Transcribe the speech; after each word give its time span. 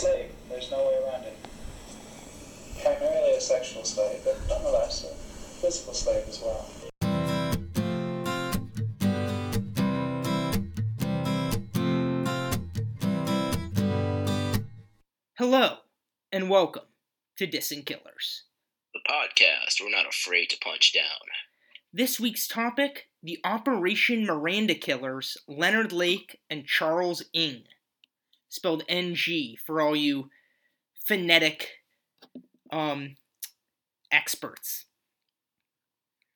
slave. 0.00 0.30
There's 0.48 0.70
no 0.70 0.78
way 0.78 0.96
around 1.04 1.24
it. 1.24 1.36
Primarily 2.82 3.36
a 3.36 3.40
sexual 3.40 3.84
slave, 3.84 4.22
but 4.24 4.38
nonetheless 4.48 5.04
a 5.04 5.14
physical 5.60 5.92
slave 5.92 6.24
as 6.26 6.40
well. 6.40 6.70
Hello, 15.36 15.76
and 16.32 16.48
welcome 16.48 16.84
to 17.36 17.46
Dissing 17.46 17.84
Killers. 17.84 18.44
The 18.94 19.00
podcast 19.06 19.82
we're 19.82 19.90
not 19.90 20.08
afraid 20.08 20.48
to 20.48 20.56
punch 20.64 20.94
down. 20.94 21.04
This 21.92 22.18
week's 22.18 22.48
topic 22.48 23.08
the 23.22 23.38
Operation 23.44 24.24
Miranda 24.24 24.74
killers, 24.74 25.36
Leonard 25.46 25.92
Lake 25.92 26.40
and 26.48 26.64
Charles 26.64 27.22
Ng. 27.34 27.64
Spelled 28.50 28.82
NG 28.88 29.56
for 29.64 29.80
all 29.80 29.96
you 29.96 30.28
phonetic 31.06 31.70
um, 32.70 33.14
experts. 34.12 34.84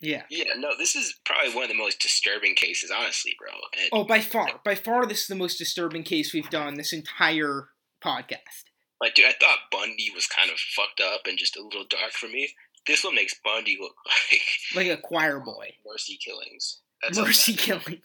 Yeah. 0.00 0.22
Yeah, 0.30 0.54
no, 0.58 0.70
this 0.78 0.94
is 0.96 1.14
probably 1.24 1.54
one 1.54 1.64
of 1.64 1.70
the 1.70 1.76
most 1.76 1.98
disturbing 2.00 2.54
cases, 2.54 2.90
honestly, 2.94 3.34
bro. 3.38 3.50
And 3.78 3.88
Oh, 3.92 4.04
by 4.04 4.20
far. 4.20 4.48
By 4.64 4.74
far, 4.74 5.06
this 5.06 5.22
is 5.22 5.26
the 5.28 5.34
most 5.34 5.56
disturbing 5.58 6.02
case 6.02 6.32
we've 6.34 6.50
done 6.50 6.74
this 6.74 6.92
entire 6.92 7.68
podcast. 8.04 8.64
like, 9.00 9.14
dude, 9.14 9.24
I 9.26 9.32
thought 9.40 9.58
Bundy 9.72 10.10
was 10.14 10.26
kind 10.26 10.50
of 10.50 10.56
fucked 10.58 11.00
up 11.00 11.22
and 11.26 11.38
just 11.38 11.56
a 11.56 11.62
little 11.62 11.84
dark 11.88 12.12
for 12.12 12.26
me. 12.28 12.52
This 12.86 13.02
one 13.02 13.14
makes 13.14 13.34
Bundy 13.42 13.78
look 13.80 13.94
like 14.76 14.86
Like 14.90 14.98
a 14.98 15.00
choir 15.00 15.40
boy. 15.40 15.70
mercy 15.86 16.18
killings. 16.22 16.80
That's 17.02 17.18
mercy 17.18 17.54
killings. 17.54 18.04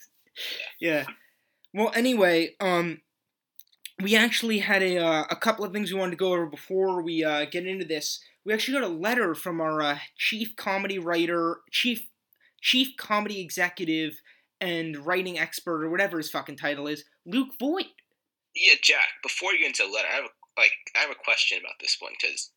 Yeah. 0.79 1.05
Well, 1.73 1.91
anyway, 1.93 2.55
um, 2.61 3.01
we 4.01 4.15
actually 4.15 4.59
had 4.59 4.81
a 4.81 4.97
uh, 4.97 5.25
a 5.29 5.35
couple 5.35 5.65
of 5.65 5.73
things 5.73 5.91
we 5.91 5.99
wanted 5.99 6.11
to 6.11 6.17
go 6.17 6.33
over 6.33 6.45
before 6.45 7.01
we 7.01 7.23
uh, 7.23 7.45
get 7.45 7.65
into 7.65 7.85
this. 7.85 8.19
We 8.45 8.53
actually 8.53 8.79
got 8.79 8.89
a 8.89 8.93
letter 8.93 9.35
from 9.35 9.59
our 9.61 9.81
uh, 9.81 9.99
chief 10.17 10.55
comedy 10.55 10.99
writer, 10.99 11.57
chief 11.71 12.07
chief 12.61 12.89
comedy 12.97 13.41
executive, 13.41 14.21
and 14.61 14.97
writing 14.97 15.37
expert, 15.37 15.83
or 15.83 15.89
whatever 15.89 16.17
his 16.17 16.29
fucking 16.29 16.57
title 16.57 16.87
is, 16.87 17.03
Luke 17.25 17.49
Voigt. 17.59 17.87
Yeah, 18.55 18.75
Jack. 18.81 19.07
Before 19.23 19.53
you 19.53 19.59
get 19.59 19.67
into 19.67 19.83
the 19.83 19.93
letter, 19.93 20.07
I 20.11 20.15
have 20.15 20.25
a, 20.25 20.59
like 20.59 20.71
I 20.95 20.99
have 20.99 21.11
a 21.11 21.23
question 21.23 21.59
about 21.59 21.75
this 21.79 21.97
one 21.99 22.13
because, 22.19 22.51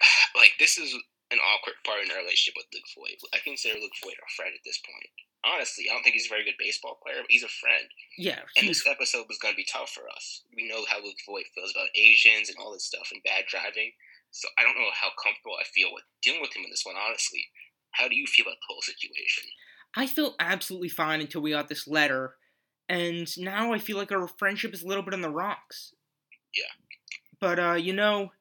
like, 0.36 0.52
this 0.58 0.78
is 0.78 0.94
an 1.30 1.40
awkward 1.40 1.80
part 1.84 2.04
in 2.04 2.12
our 2.12 2.20
relationship 2.20 2.54
with 2.56 2.68
Luke 2.72 2.88
Voigt. 2.96 3.20
I 3.32 3.40
consider 3.40 3.80
Luke 3.80 3.96
Voigt 4.02 4.20
a 4.20 4.28
friend 4.36 4.52
at 4.52 4.64
this 4.64 4.80
point. 4.84 5.08
Honestly, 5.44 5.88
I 5.88 5.92
don't 5.92 6.02
think 6.02 6.16
he's 6.16 6.28
a 6.28 6.32
very 6.32 6.44
good 6.44 6.60
baseball 6.60 6.96
player, 7.04 7.20
but 7.20 7.32
he's 7.32 7.44
a 7.44 7.52
friend. 7.60 7.84
Yeah, 8.16 8.48
And 8.56 8.68
this 8.68 8.86
episode 8.88 9.28
was 9.28 9.36
going 9.40 9.52
to 9.52 9.60
be 9.60 9.68
tough 9.68 9.92
for 9.92 10.08
us. 10.08 10.44
We 10.56 10.68
know 10.68 10.88
how 10.88 11.04
Luke 11.04 11.20
Voigt 11.28 11.52
feels 11.52 11.72
about 11.72 11.92
Asians 11.92 12.48
and 12.48 12.56
all 12.56 12.72
this 12.72 12.88
stuff 12.88 13.12
and 13.12 13.20
bad 13.24 13.44
driving. 13.48 13.92
So 14.32 14.48
I 14.58 14.64
don't 14.64 14.76
know 14.76 14.90
how 14.96 15.12
comfortable 15.20 15.56
I 15.60 15.64
feel 15.64 15.92
with 15.92 16.04
dealing 16.22 16.40
with 16.40 16.56
him 16.56 16.64
in 16.64 16.70
this 16.70 16.84
one, 16.84 16.96
honestly. 16.96 17.44
How 17.92 18.08
do 18.08 18.16
you 18.16 18.26
feel 18.26 18.46
about 18.46 18.56
the 18.56 18.72
whole 18.72 18.82
situation? 18.82 19.44
I 19.96 20.06
felt 20.06 20.34
absolutely 20.40 20.88
fine 20.88 21.20
until 21.20 21.40
we 21.40 21.52
got 21.52 21.68
this 21.68 21.86
letter, 21.86 22.34
and 22.88 23.28
now 23.38 23.72
I 23.72 23.78
feel 23.78 23.96
like 23.96 24.10
our 24.10 24.26
friendship 24.26 24.74
is 24.74 24.82
a 24.82 24.88
little 24.88 25.04
bit 25.04 25.14
on 25.14 25.20
the 25.20 25.30
rocks. 25.30 25.94
Yeah. 26.56 26.72
But 27.38 27.58
uh, 27.58 27.74
you 27.74 27.92
know, 27.92 28.32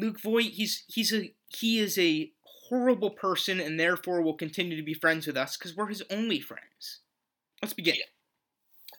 Luke 0.00 0.20
Voigt, 0.20 0.52
he's 0.52 0.84
he's 0.88 1.12
a 1.12 1.32
he 1.48 1.78
is 1.78 1.98
a 1.98 2.32
horrible 2.68 3.10
person, 3.10 3.60
and 3.60 3.78
therefore 3.80 4.22
will 4.22 4.34
continue 4.34 4.76
to 4.76 4.82
be 4.82 4.94
friends 4.94 5.26
with 5.26 5.36
us 5.36 5.56
because 5.56 5.76
we're 5.76 5.86
his 5.86 6.02
only 6.10 6.40
friends. 6.40 7.00
Let's 7.62 7.74
begin. 7.74 7.96
Yeah. 7.96 8.02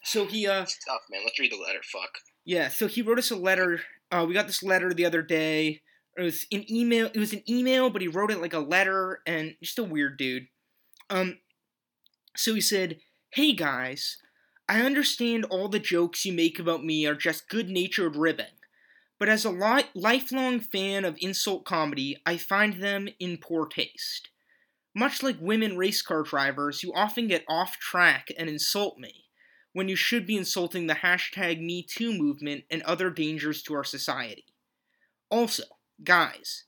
So 0.04 0.26
he 0.26 0.48
uh 0.48 0.64
It's 0.64 0.78
tough, 0.86 1.02
man. 1.12 1.22
Let's 1.24 1.40
read 1.40 1.52
the 1.52 1.58
letter. 1.58 1.80
Fuck. 1.84 2.20
yeah, 2.46 2.70
so 2.70 2.88
he 2.88 3.02
wrote 3.02 3.20
us 3.20 3.32
a 3.32 3.36
letter. 3.36 3.82
Uh, 4.12 4.26
we 4.28 4.34
got 4.34 4.48
this 4.48 4.64
letter 4.64 4.94
the 4.94 5.06
other 5.06 5.22
day. 5.22 5.82
It 6.18 6.24
was 6.24 6.46
an 6.52 6.66
email. 6.72 7.08
It 7.14 7.18
was 7.20 7.34
an 7.34 7.44
email, 7.50 7.90
but 7.90 8.02
he 8.02 8.08
wrote 8.08 8.32
it 8.32 8.42
like 8.42 8.54
a 8.54 8.60
letter, 8.60 9.22
and 9.26 9.56
just 9.62 9.80
a 9.80 9.84
weird 9.84 10.18
dude. 10.18 10.48
Um, 11.10 11.40
so 12.36 12.54
he 12.56 12.62
said, 12.62 13.00
"Hey 13.32 13.54
guys, 13.54 14.18
I 14.68 14.82
understand 14.82 15.46
all 15.46 15.68
the 15.70 15.80
jokes 15.80 16.26
you 16.26 16.34
make 16.34 16.60
about 16.60 16.84
me 16.84 17.06
are 17.06 17.16
just 17.16 17.50
good-natured 17.50 18.16
ribbing, 18.16 18.58
but 19.20 19.30
as 19.30 19.46
a 19.46 19.52
li- 19.52 19.90
lifelong 19.94 20.60
fan 20.60 21.06
of 21.06 21.18
insult 21.20 21.66
comedy, 21.66 22.18
I 22.26 22.38
find 22.38 22.82
them 22.82 23.10
in 23.20 23.38
poor 23.38 23.68
taste. 23.68 24.30
Much 24.96 25.22
like 25.22 25.38
women 25.40 25.78
race 25.78 26.02
car 26.02 26.24
drivers, 26.24 26.82
you 26.82 26.94
often 26.94 27.28
get 27.28 27.46
off 27.48 27.78
track 27.78 28.30
and 28.38 28.50
insult 28.50 28.98
me." 28.98 29.26
when 29.74 29.88
you 29.88 29.96
should 29.96 30.26
be 30.26 30.38
insulting 30.38 30.88
the 30.88 30.96
hashtag 30.96 31.62
MeToo 31.62 32.18
movement 32.18 32.64
and 32.72 32.82
other 32.84 33.10
dangers 33.10 33.62
to 33.64 33.74
our 33.74 33.84
society. 33.84 34.46
Also, 35.30 35.64
guys, 36.04 36.66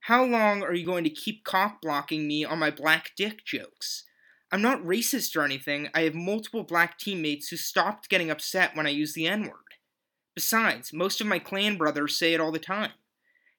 how 0.00 0.24
long 0.24 0.62
are 0.62 0.74
you 0.74 0.86
going 0.86 1.04
to 1.04 1.10
keep 1.10 1.44
cock 1.44 1.82
blocking 1.82 2.26
me 2.26 2.44
on 2.44 2.58
my 2.58 2.70
black 2.70 3.12
dick 3.16 3.44
jokes? 3.44 4.04
I'm 4.50 4.62
not 4.62 4.82
racist 4.82 5.36
or 5.36 5.42
anything. 5.42 5.88
I 5.94 6.02
have 6.02 6.14
multiple 6.14 6.62
black 6.62 6.98
teammates 6.98 7.48
who 7.48 7.56
stopped 7.56 8.08
getting 8.08 8.30
upset 8.30 8.74
when 8.74 8.86
I 8.86 8.90
use 8.90 9.12
the 9.12 9.26
N 9.26 9.42
word. 9.42 9.67
Besides, 10.38 10.92
most 10.92 11.20
of 11.20 11.26
my 11.26 11.40
clan 11.40 11.76
brothers 11.76 12.16
say 12.16 12.32
it 12.32 12.40
all 12.40 12.52
the 12.52 12.60
time. 12.60 12.92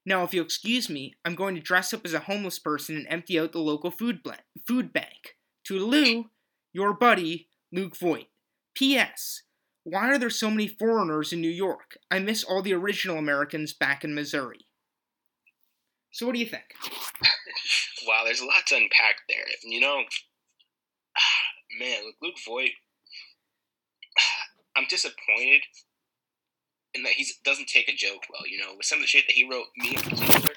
Now, 0.06 0.24
if 0.24 0.34
you'll 0.34 0.46
excuse 0.46 0.90
me, 0.90 1.14
I'm 1.26 1.36
going 1.36 1.56
to 1.56 1.62
dress 1.62 1.94
up 1.94 2.06
as 2.06 2.14
a 2.14 2.22
homeless 2.22 2.58
person 2.58 2.96
and 2.96 3.06
empty 3.10 3.38
out 3.38 3.52
the 3.52 3.60
local 3.60 3.92
food, 3.92 4.24
bla- 4.24 4.46
food 4.66 4.94
bank. 4.94 5.36
Toodaloo, 5.68 6.30
your 6.72 6.94
buddy, 6.94 7.50
Luke 7.74 7.98
Voigt. 7.98 8.28
P.S. 8.76 9.42
Why 9.84 10.10
are 10.10 10.18
there 10.18 10.30
so 10.30 10.50
many 10.50 10.70
foreigners 10.70 11.34
in 11.34 11.42
New 11.42 11.52
York? 11.52 11.98
I 12.10 12.20
miss 12.20 12.46
all 12.46 12.62
the 12.62 12.74
original 12.74 13.18
Americans 13.18 13.74
back 13.74 14.06
in 14.06 14.16
Missouri. 14.16 14.66
So, 16.14 16.28
what 16.28 16.34
do 16.34 16.40
you 16.40 16.46
think? 16.46 16.64
Wow, 18.08 18.22
there's 18.24 18.40
a 18.40 18.46
lot 18.46 18.66
to 18.68 18.78
unpack 18.78 19.18
there. 19.28 19.44
You 19.62 19.82
know, 19.82 20.04
man, 21.80 22.14
Luke 22.22 22.38
Voigt, 22.48 22.72
I'm 24.78 24.86
disappointed 24.90 25.64
in 26.94 27.04
that 27.04 27.14
he 27.14 27.26
doesn't 27.44 27.68
take 27.68 27.90
a 27.90 27.96
joke 27.96 28.24
well. 28.30 28.48
You 28.48 28.60
know, 28.60 28.74
with 28.78 28.86
some 28.86 29.00
of 29.00 29.04
the 29.04 29.08
shit 29.08 29.26
that 29.28 29.36
he 29.36 29.50
wrote 29.50 29.68
me 29.78 29.96
in 29.96 30.02
particular, 30.02 30.56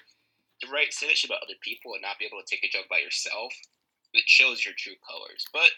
to 0.60 0.70
write 0.70 0.92
say 0.92 1.08
that 1.08 1.16
shit 1.16 1.30
about 1.30 1.42
other 1.42 1.58
people 1.62 1.94
and 1.94 2.02
not 2.02 2.18
be 2.18 2.26
able 2.26 2.42
to 2.42 2.48
take 2.48 2.64
a 2.64 2.70
joke 2.70 2.88
by 2.88 2.98
yourself, 2.98 3.52
it 4.12 4.24
shows 4.26 4.64
your 4.64 4.74
true 4.76 4.96
colors. 5.08 5.44
But 5.52 5.70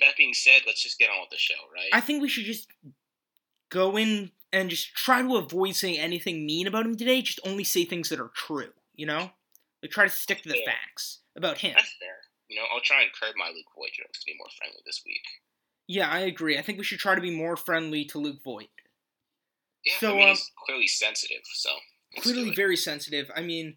that 0.00 0.16
being 0.16 0.34
said, 0.34 0.62
let's 0.66 0.82
just 0.82 0.98
get 0.98 1.10
on 1.10 1.20
with 1.20 1.30
the 1.30 1.38
show, 1.38 1.54
right? 1.74 1.90
I 1.92 2.00
think 2.00 2.22
we 2.22 2.28
should 2.28 2.44
just 2.44 2.68
go 3.68 3.96
in 3.96 4.30
and 4.52 4.70
just 4.70 4.94
try 4.94 5.22
to 5.22 5.36
avoid 5.36 5.74
saying 5.74 5.98
anything 5.98 6.46
mean 6.46 6.66
about 6.66 6.86
him 6.86 6.96
today. 6.96 7.22
Just 7.22 7.40
only 7.44 7.64
say 7.64 7.84
things 7.84 8.08
that 8.10 8.20
are 8.20 8.30
true, 8.34 8.72
you 8.94 9.06
know? 9.06 9.30
Like, 9.82 9.90
try 9.90 10.04
to 10.04 10.10
stick 10.10 10.42
to 10.42 10.48
the 10.48 10.62
facts 10.64 11.20
about 11.36 11.58
him. 11.58 11.72
That's 11.74 11.96
fair. 11.98 12.16
You 12.48 12.56
know, 12.56 12.64
I'll 12.72 12.82
try 12.82 13.02
and 13.02 13.10
curb 13.12 13.34
my 13.36 13.48
Luke 13.48 13.66
Voigt 13.74 13.92
jokes 13.94 14.20
to 14.20 14.26
be 14.26 14.36
more 14.38 14.48
friendly 14.58 14.80
this 14.84 15.02
week. 15.06 15.24
Yeah, 15.88 16.08
I 16.08 16.20
agree. 16.20 16.58
I 16.58 16.62
think 16.62 16.78
we 16.78 16.84
should 16.84 16.98
try 16.98 17.14
to 17.14 17.20
be 17.20 17.34
more 17.34 17.56
friendly 17.56 18.04
to 18.06 18.18
Luke 18.18 18.44
Voigt. 18.44 18.68
Yeah, 19.84 19.94
So, 19.98 20.12
I 20.12 20.16
mean, 20.16 20.22
um, 20.22 20.28
he's 20.28 20.50
clearly 20.64 20.86
sensitive, 20.86 21.42
so 21.54 21.70
clearly 22.18 22.54
very 22.54 22.76
sensitive. 22.76 23.30
I 23.34 23.40
mean, 23.40 23.76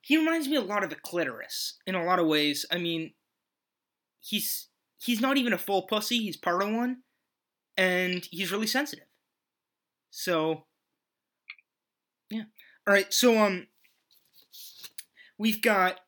he 0.00 0.16
reminds 0.16 0.48
me 0.48 0.56
a 0.56 0.60
lot 0.60 0.82
of 0.82 0.90
the 0.90 0.96
clitoris 0.96 1.78
in 1.86 1.94
a 1.94 2.04
lot 2.04 2.18
of 2.18 2.26
ways. 2.26 2.66
I 2.70 2.78
mean, 2.78 3.12
he's 4.20 4.68
he's 4.98 5.20
not 5.20 5.36
even 5.36 5.52
a 5.52 5.58
full 5.58 5.82
pussy; 5.82 6.18
he's 6.18 6.36
part 6.36 6.62
of 6.62 6.70
one, 6.70 6.98
and 7.76 8.26
he's 8.30 8.52
really 8.52 8.66
sensitive. 8.66 9.06
So, 10.10 10.66
yeah. 12.28 12.44
All 12.86 12.94
right. 12.94 13.12
So, 13.12 13.38
um, 13.38 13.68
we've 15.38 15.62
got 15.62 16.00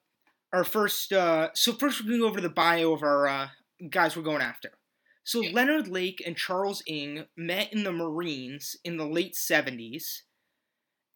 our 0.53 0.65
first. 0.65 1.13
Uh, 1.13 1.51
so 1.55 1.73
first, 1.73 2.03
we're 2.03 2.09
going 2.09 2.21
to 2.21 2.25
go 2.25 2.29
over 2.29 2.41
the 2.41 2.49
bio 2.49 2.93
of 2.93 3.03
our 3.03 3.27
uh, 3.27 3.49
guys 3.89 4.17
we're 4.17 4.23
going 4.23 4.43
after. 4.43 4.71
So 5.25 5.41
Yeah. 5.41 5.51
Leonard 5.53 5.89
Lake 5.89 6.23
and 6.25 6.37
Charles 6.37 6.83
Ng 6.87 7.27
met 7.37 7.73
in 7.73 7.85
the 7.85 7.93
Marines 7.93 8.77
in 8.85 8.97
the 8.99 9.07
late 9.07 9.35
70s 9.35 10.23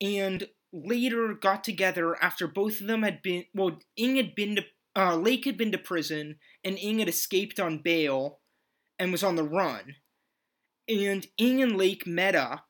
and 0.01 0.49
later 0.73 1.35
got 1.35 1.65
together 1.65 2.17
after 2.23 2.47
both 2.47 2.81
of 2.81 2.87
them 2.87 3.03
had 3.03 3.23
been 3.23 3.45
well 3.55 3.79
Ng 3.97 4.17
had 4.17 4.35
been 4.35 4.57
to 4.57 4.65
uh, 4.97 5.17
Lake 5.17 5.45
had 5.45 5.57
been 5.57 5.73
to 5.73 5.79
prison 5.79 6.39
and 6.65 6.79
Ng 6.79 6.99
had 6.99 7.09
escaped 7.09 7.61
on 7.61 7.79
bail 7.83 8.41
and 8.99 9.13
was 9.13 9.23
on 9.23 9.37
the 9.37 9.45
run 9.45 9.97
and 10.89 11.27
Ng 11.39 11.63
and 11.63 11.77
Lake 11.77 12.07
met 12.07 12.35
up 12.35 12.67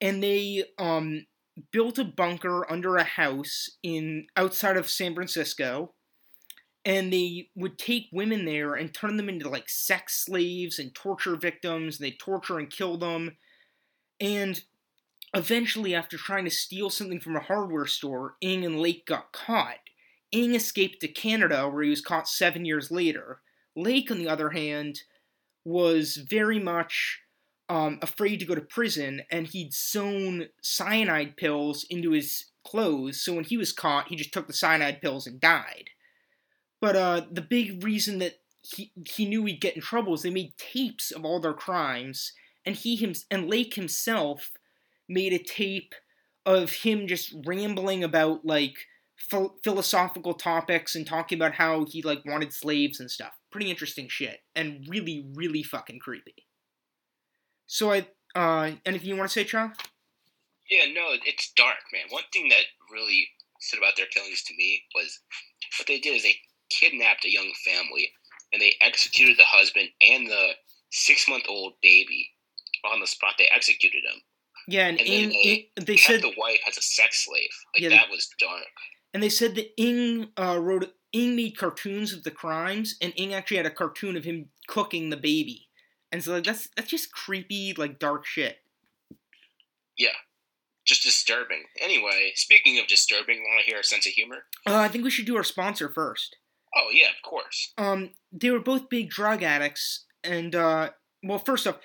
and 0.00 0.22
they 0.22 0.64
um 0.78 1.26
built 1.72 1.98
a 1.98 2.04
bunker 2.04 2.70
under 2.70 2.96
a 2.96 3.04
house 3.04 3.68
in 3.82 4.26
outside 4.36 4.76
of 4.76 4.88
San 4.88 5.14
Francisco 5.14 5.94
and 6.84 7.12
they 7.12 7.48
would 7.54 7.78
take 7.78 8.08
women 8.12 8.44
there 8.44 8.74
and 8.74 8.94
turn 8.94 9.16
them 9.16 9.28
into 9.28 9.48
like 9.48 9.68
sex 9.68 10.24
slaves 10.24 10.78
and 10.78 10.94
torture 10.94 11.36
victims 11.36 11.98
and 11.98 12.06
they 12.06 12.12
torture 12.12 12.58
and 12.58 12.70
kill 12.70 12.96
them 12.96 13.36
and 14.20 14.62
eventually 15.34 15.94
after 15.94 16.16
trying 16.16 16.44
to 16.44 16.50
steal 16.50 16.90
something 16.90 17.20
from 17.20 17.36
a 17.36 17.40
hardware 17.40 17.86
store 17.86 18.34
Ng 18.42 18.64
and 18.64 18.80
Lake 18.80 19.06
got 19.06 19.32
caught 19.32 19.78
Ng 20.32 20.54
escaped 20.54 21.00
to 21.00 21.08
Canada 21.08 21.68
where 21.68 21.82
he 21.82 21.90
was 21.90 22.00
caught 22.00 22.28
7 22.28 22.64
years 22.64 22.90
later 22.90 23.40
Lake 23.76 24.10
on 24.10 24.18
the 24.18 24.28
other 24.28 24.50
hand 24.50 25.00
was 25.64 26.16
very 26.16 26.58
much 26.58 27.20
um, 27.70 28.00
afraid 28.02 28.40
to 28.40 28.46
go 28.46 28.56
to 28.56 28.60
prison, 28.60 29.22
and 29.30 29.46
he'd 29.46 29.72
sewn 29.72 30.48
cyanide 30.60 31.36
pills 31.36 31.86
into 31.88 32.10
his 32.10 32.46
clothes. 32.64 33.22
So 33.22 33.34
when 33.34 33.44
he 33.44 33.56
was 33.56 33.72
caught, 33.72 34.08
he 34.08 34.16
just 34.16 34.32
took 34.32 34.48
the 34.48 34.52
cyanide 34.52 35.00
pills 35.00 35.26
and 35.26 35.40
died. 35.40 35.89
But 36.80 36.96
uh, 36.96 37.22
the 37.30 37.42
big 37.42 37.84
reason 37.84 38.18
that 38.18 38.40
he 38.62 38.92
he 39.06 39.26
knew 39.26 39.44
he'd 39.44 39.60
get 39.60 39.76
in 39.76 39.82
trouble 39.82 40.14
is 40.14 40.22
they 40.22 40.30
made 40.30 40.56
tapes 40.56 41.10
of 41.10 41.24
all 41.24 41.40
their 41.40 41.54
crimes, 41.54 42.32
and 42.64 42.74
he 42.74 42.96
him 42.96 43.14
and 43.30 43.48
Lake 43.48 43.74
himself 43.74 44.52
made 45.08 45.32
a 45.32 45.38
tape 45.38 45.94
of 46.46 46.70
him 46.70 47.06
just 47.06 47.34
rambling 47.44 48.02
about 48.02 48.44
like 48.44 48.86
ph- 49.30 49.50
philosophical 49.62 50.34
topics 50.34 50.94
and 50.94 51.06
talking 51.06 51.36
about 51.36 51.54
how 51.54 51.84
he 51.84 52.02
like 52.02 52.24
wanted 52.24 52.52
slaves 52.52 53.00
and 53.00 53.10
stuff. 53.10 53.32
Pretty 53.50 53.70
interesting 53.70 54.08
shit, 54.08 54.40
and 54.54 54.86
really, 54.88 55.26
really 55.34 55.62
fucking 55.62 55.98
creepy. 55.98 56.46
So 57.66 57.92
I, 57.92 58.06
uh, 58.34 58.72
anything 58.86 59.08
you 59.08 59.16
want 59.16 59.28
to 59.28 59.32
say, 59.32 59.44
Charles? 59.44 59.76
Yeah, 60.70 60.92
no, 60.92 61.08
it's 61.24 61.52
dark, 61.52 61.78
man. 61.92 62.02
One 62.10 62.22
thing 62.32 62.48
that 62.48 62.64
really 62.92 63.28
stood 63.60 63.78
about 63.78 63.96
their 63.96 64.06
killings 64.06 64.42
to 64.44 64.54
me 64.54 64.82
was 64.94 65.20
what 65.78 65.88
they 65.88 65.98
did 65.98 66.16
is 66.16 66.22
they 66.22 66.36
kidnapped 66.70 67.24
a 67.24 67.30
young 67.32 67.50
family 67.64 68.10
and 68.52 68.60
they 68.62 68.74
executed 68.80 69.36
the 69.36 69.44
husband 69.44 69.88
and 70.00 70.26
the 70.26 70.48
six 70.90 71.28
month 71.28 71.44
old 71.48 71.74
baby 71.82 72.28
on 72.90 73.00
the 73.00 73.06
spot. 73.06 73.34
They 73.38 73.48
executed 73.54 74.02
him. 74.04 74.20
Yeah, 74.68 74.86
and, 74.86 74.98
And 74.98 75.08
then 75.08 75.28
they 75.30 75.70
Ing- 75.76 75.84
they 75.84 75.96
said 75.96 76.22
the 76.22 76.32
wife 76.36 76.60
as 76.68 76.76
a 76.78 76.82
sex 76.82 77.24
slave. 77.24 77.50
Like 77.74 77.82
Yeah, 77.82 77.88
they- 77.90 77.96
that 77.96 78.10
was 78.10 78.28
dark. 78.38 78.62
and 79.14 79.22
they 79.22 79.28
said 79.28 79.54
that 79.56 79.72
Ng 79.80 80.28
uh, 80.38 80.58
wrote 80.60 80.92
Ng 81.12 81.34
made 81.36 81.56
cartoons 81.56 82.12
of 82.12 82.22
the 82.22 82.30
crimes, 82.30 82.96
and 83.02 83.12
Ng 83.16 83.34
actually 83.34 83.56
had 83.56 83.66
a 83.66 83.70
cartoon 83.70 84.16
of 84.16 84.24
him 84.24 84.50
cooking 84.68 85.10
the 85.10 85.16
baby, 85.16 85.68
and 86.12 86.22
so 86.22 86.32
like 86.32 86.44
that's 86.44 86.68
that's 86.76 86.88
just 86.90 87.10
creepy, 87.12 87.74
like 87.76 87.98
dark 87.98 88.24
shit. 88.26 88.58
Yeah. 89.98 90.08
Just 90.84 91.02
disturbing. 91.02 91.64
Anyway, 91.80 92.32
speaking 92.34 92.78
of 92.78 92.86
disturbing, 92.86 93.40
want 93.42 93.64
to 93.64 93.70
hear 93.70 93.80
a 93.80 93.84
sense 93.84 94.06
of 94.06 94.12
humor? 94.12 94.44
Uh, 94.66 94.76
I 94.76 94.88
think 94.88 95.04
we 95.04 95.10
should 95.10 95.26
do 95.26 95.36
our 95.36 95.44
sponsor 95.44 95.88
first. 95.88 96.36
Oh 96.76 96.88
yeah, 96.92 97.08
of 97.08 97.28
course. 97.28 97.72
Um, 97.76 98.10
they 98.32 98.50
were 98.50 98.60
both 98.60 98.88
big 98.88 99.10
drug 99.10 99.42
addicts, 99.42 100.06
and 100.22 100.54
uh, 100.54 100.90
well, 101.22 101.38
first 101.38 101.66
off, 101.66 101.78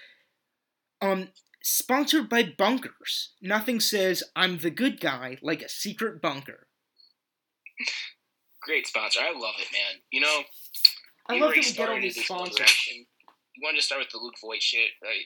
um, 1.01 1.29
sponsored 1.63 2.29
by 2.29 2.43
Bunkers. 2.43 3.33
Nothing 3.41 3.79
says 3.79 4.23
I'm 4.35 4.59
the 4.59 4.69
good 4.69 4.99
guy 4.99 5.37
like 5.41 5.61
a 5.61 5.69
secret 5.69 6.21
bunker. 6.21 6.67
Great 8.61 8.87
sponsor. 8.87 9.19
I 9.21 9.31
love 9.31 9.55
it, 9.59 9.67
man. 9.71 10.01
You 10.11 10.21
know, 10.21 10.41
I 11.29 11.39
love 11.39 11.53
that 11.53 11.65
we 11.65 11.71
get 11.71 11.89
all 11.89 12.01
these 12.01 12.23
sponsors. 12.23 12.88
You 12.91 13.05
want 13.63 13.77
to 13.77 13.83
start 13.83 14.01
with 14.01 14.09
the 14.09 14.19
Luke 14.19 14.35
Voigt 14.41 14.61
shit, 14.61 14.91
right? 15.03 15.25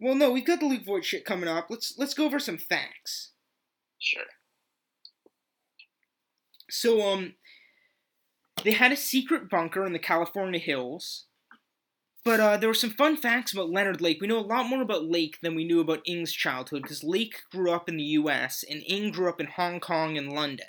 Well, 0.00 0.14
no, 0.14 0.30
we've 0.32 0.46
got 0.46 0.60
the 0.60 0.66
Luke 0.66 0.84
Voigt 0.84 1.04
shit 1.04 1.24
coming 1.24 1.48
up. 1.48 1.66
Let's 1.70 1.94
let's 1.96 2.14
go 2.14 2.24
over 2.24 2.38
some 2.38 2.58
facts. 2.58 3.32
Sure. 3.98 4.22
So, 6.70 7.02
um, 7.06 7.34
they 8.62 8.72
had 8.72 8.92
a 8.92 8.96
secret 8.96 9.50
bunker 9.50 9.84
in 9.84 9.92
the 9.92 9.98
California 9.98 10.60
hills. 10.60 11.24
But 12.24 12.40
uh, 12.40 12.56
there 12.56 12.70
were 12.70 12.74
some 12.74 12.90
fun 12.90 13.18
facts 13.18 13.52
about 13.52 13.70
Leonard 13.70 14.00
Lake. 14.00 14.18
We 14.20 14.26
know 14.26 14.38
a 14.38 14.40
lot 14.40 14.66
more 14.66 14.80
about 14.80 15.04
Lake 15.04 15.38
than 15.42 15.54
we 15.54 15.64
knew 15.64 15.80
about 15.80 16.02
Ng's 16.06 16.32
childhood 16.32 16.82
because 16.82 17.04
Lake 17.04 17.42
grew 17.52 17.70
up 17.70 17.86
in 17.86 17.98
the 17.98 18.02
U.S. 18.02 18.64
and 18.68 18.82
Ng 18.88 19.10
grew 19.10 19.28
up 19.28 19.40
in 19.40 19.46
Hong 19.46 19.78
Kong 19.78 20.16
and 20.16 20.32
London. 20.32 20.68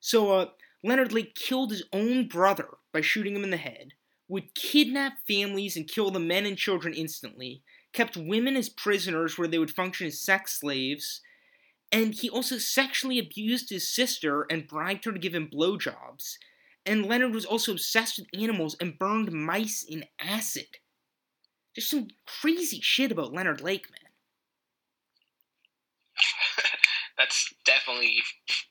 So 0.00 0.32
uh, 0.32 0.46
Leonard 0.82 1.12
Lake 1.12 1.34
killed 1.34 1.70
his 1.70 1.84
own 1.92 2.28
brother 2.28 2.68
by 2.92 3.02
shooting 3.02 3.36
him 3.36 3.44
in 3.44 3.50
the 3.50 3.58
head, 3.58 3.92
would 4.28 4.54
kidnap 4.54 5.14
families 5.26 5.76
and 5.76 5.88
kill 5.88 6.10
the 6.10 6.20
men 6.20 6.46
and 6.46 6.56
children 6.56 6.94
instantly, 6.94 7.62
kept 7.92 8.16
women 8.16 8.56
as 8.56 8.68
prisoners 8.68 9.36
where 9.36 9.48
they 9.48 9.58
would 9.58 9.70
function 9.70 10.06
as 10.06 10.20
sex 10.20 10.60
slaves, 10.60 11.20
and 11.92 12.14
he 12.14 12.28
also 12.30 12.58
sexually 12.58 13.18
abused 13.18 13.70
his 13.70 13.88
sister 13.88 14.46
and 14.50 14.66
bribed 14.66 15.04
her 15.04 15.12
to 15.12 15.18
give 15.18 15.34
him 15.34 15.48
blowjobs. 15.52 16.36
And 16.86 17.06
Leonard 17.06 17.32
was 17.32 17.44
also 17.44 17.72
obsessed 17.72 18.18
with 18.18 18.28
animals 18.40 18.76
and 18.80 18.98
burned 18.98 19.32
mice 19.32 19.82
in 19.82 20.04
acid. 20.20 20.66
Just 21.74 21.90
some 21.90 22.08
crazy 22.26 22.80
shit 22.80 23.10
about 23.10 23.32
Leonard 23.32 23.60
Lake, 23.60 23.86
man. 23.90 24.10
That's 27.18 27.54
definitely 27.64 28.18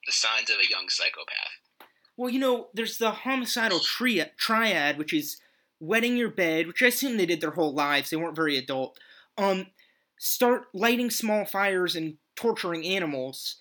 the 0.06 0.12
signs 0.12 0.50
of 0.50 0.57
a 0.57 0.69
young 0.69 0.89
psychopath. 0.89 1.89
Well, 2.15 2.30
you 2.30 2.39
know, 2.39 2.68
there's 2.74 2.98
the 2.98 3.12
homicidal 3.12 3.80
tri- 3.80 4.31
triad, 4.38 4.98
which 4.98 5.13
is 5.13 5.42
wetting 5.80 6.15
your 6.15 6.30
bed, 6.30 6.68
which 6.68 6.81
I 6.81 6.88
assume 6.88 7.18
they 7.18 7.25
did 7.25 7.42
their 7.42 7.51
whole 7.51 7.74
lives. 7.74 8.10
They 8.10 8.18
weren't 8.18 8.36
very 8.36 8.57
adult. 8.57 9.00
Um, 9.38 9.68
start 10.18 10.68
lighting 10.74 11.10
small 11.10 11.45
fires 11.45 11.95
and 11.95 12.18
torturing 12.36 12.86
animals. 12.86 13.57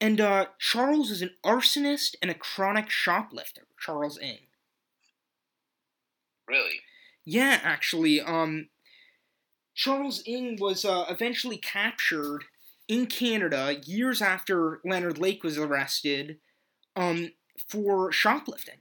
And 0.00 0.20
uh, 0.20 0.46
Charles 0.58 1.10
is 1.10 1.22
an 1.22 1.30
arsonist 1.44 2.16
and 2.20 2.30
a 2.30 2.34
chronic 2.34 2.90
shoplifter. 2.90 3.62
Charles 3.78 4.18
Ng. 4.20 4.38
Really? 6.46 6.80
Yeah, 7.24 7.60
actually, 7.62 8.20
um, 8.20 8.68
Charles 9.74 10.22
Ng 10.26 10.58
was 10.60 10.84
uh, 10.84 11.06
eventually 11.08 11.56
captured 11.56 12.44
in 12.88 13.06
Canada 13.06 13.76
years 13.84 14.22
after 14.22 14.80
Leonard 14.84 15.18
Lake 15.18 15.42
was 15.42 15.58
arrested 15.58 16.38
um, 16.94 17.32
for 17.68 18.12
shoplifting. 18.12 18.78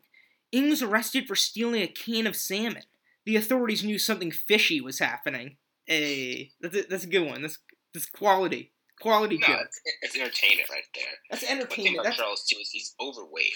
Ng 0.53 0.69
was 0.69 0.81
arrested 0.81 1.27
for 1.27 1.35
stealing 1.35 1.81
a 1.81 1.87
can 1.87 2.27
of 2.27 2.35
salmon. 2.35 2.83
The 3.25 3.35
authorities 3.35 3.83
knew 3.83 3.97
something 3.97 4.31
fishy 4.31 4.79
was 4.79 4.99
happening. 4.99 5.57
Hey, 5.85 6.51
that's 6.61 6.77
a, 6.77 6.81
that's 6.89 7.03
a 7.03 7.09
good 7.09 7.27
one. 7.27 7.41
That's 7.41 7.57
that's 7.93 8.05
quality, 8.05 8.71
quality 9.01 9.37
No, 9.37 9.47
joke. 9.47 9.61
it's, 9.65 9.81
it's 10.01 10.15
entertainment 10.15 10.69
right 10.69 10.83
there. 10.93 11.03
That's 11.29 11.43
One 11.43 11.49
thing 11.49 11.57
entertainment. 11.59 12.05
about 12.07 12.17
Charles 12.17 12.45
too 12.45 12.57
is 12.61 12.69
he's 12.71 12.95
overweight. 12.99 13.53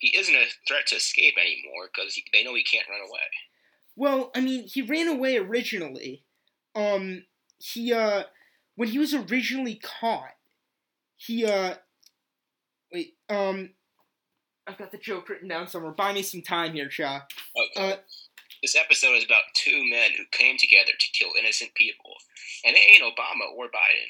He 0.00 0.16
isn't 0.16 0.34
a 0.34 0.44
threat 0.68 0.86
to 0.88 0.96
escape 0.96 1.34
anymore 1.38 1.88
because 1.94 2.18
they 2.32 2.42
know 2.44 2.54
he 2.54 2.64
can't 2.64 2.88
run 2.88 3.00
away. 3.00 3.20
Well, 3.96 4.30
I 4.34 4.40
mean, 4.40 4.66
he 4.66 4.82
ran 4.82 5.08
away 5.08 5.36
originally. 5.36 6.24
Um, 6.74 7.24
he 7.58 7.92
uh, 7.92 8.24
when 8.76 8.88
he 8.88 8.98
was 8.98 9.14
originally 9.14 9.80
caught, 10.00 10.34
he 11.16 11.44
uh, 11.46 11.74
wait, 12.92 13.14
um, 13.28 13.70
I've 14.66 14.78
got 14.78 14.92
the 14.92 14.98
joke 14.98 15.28
written 15.28 15.48
down 15.48 15.68
somewhere. 15.68 15.92
Buy 15.92 16.12
me 16.12 16.22
some 16.22 16.42
time 16.42 16.72
here, 16.72 16.88
Cha. 16.88 17.26
Okay. 17.76 17.92
Uh, 17.92 17.96
this 18.62 18.76
episode 18.76 19.14
is 19.16 19.24
about 19.24 19.42
two 19.54 19.84
men 19.90 20.10
who 20.16 20.22
came 20.30 20.56
together 20.56 20.92
to 20.98 21.06
kill 21.18 21.30
innocent 21.38 21.74
people, 21.74 22.12
and 22.64 22.74
it 22.76 22.80
ain't 22.80 23.02
Obama 23.02 23.50
or 23.56 23.66
Biden. 23.66 24.08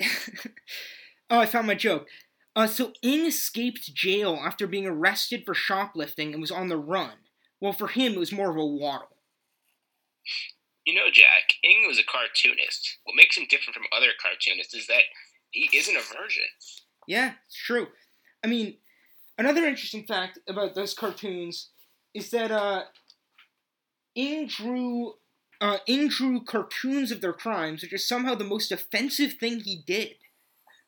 oh, 1.30 1.40
I 1.40 1.46
found 1.46 1.66
my 1.66 1.74
joke. 1.74 2.08
Uh, 2.56 2.66
so 2.66 2.92
Ng 3.02 3.26
escaped 3.26 3.94
jail 3.94 4.38
after 4.40 4.66
being 4.66 4.86
arrested 4.86 5.42
for 5.44 5.54
shoplifting 5.54 6.32
and 6.32 6.40
was 6.40 6.52
on 6.52 6.68
the 6.68 6.76
run. 6.76 7.14
Well, 7.60 7.72
for 7.72 7.88
him, 7.88 8.12
it 8.12 8.18
was 8.18 8.32
more 8.32 8.50
of 8.50 8.56
a 8.56 8.64
waddle. 8.64 9.16
You 10.86 10.94
know, 10.94 11.10
Jack, 11.12 11.54
Ng 11.64 11.86
was 11.86 11.98
a 11.98 12.04
cartoonist. 12.04 12.98
What 13.04 13.16
makes 13.16 13.36
him 13.36 13.46
different 13.48 13.74
from 13.74 13.84
other 13.96 14.10
cartoonists 14.20 14.74
is 14.74 14.86
that 14.86 15.02
he 15.50 15.68
isn't 15.76 15.96
a 15.96 16.00
virgin. 16.00 16.44
Yeah, 17.06 17.32
it's 17.46 17.56
true. 17.56 17.88
I 18.44 18.48
mean, 18.48 18.76
another 19.38 19.64
interesting 19.64 20.04
fact 20.04 20.38
about 20.48 20.74
those 20.74 20.94
cartoons 20.94 21.70
is 22.12 22.30
that 22.30 22.50
uh, 22.50 22.84
Ng 24.14 24.46
drew 24.46 25.14
uh, 25.60 25.78
Ng 25.86 26.08
drew 26.08 26.40
cartoons 26.42 27.10
of 27.10 27.20
their 27.20 27.32
crimes, 27.32 27.82
which 27.82 27.92
is 27.92 28.06
somehow 28.06 28.34
the 28.34 28.44
most 28.44 28.72
offensive 28.72 29.34
thing 29.34 29.60
he 29.60 29.82
did. 29.86 30.14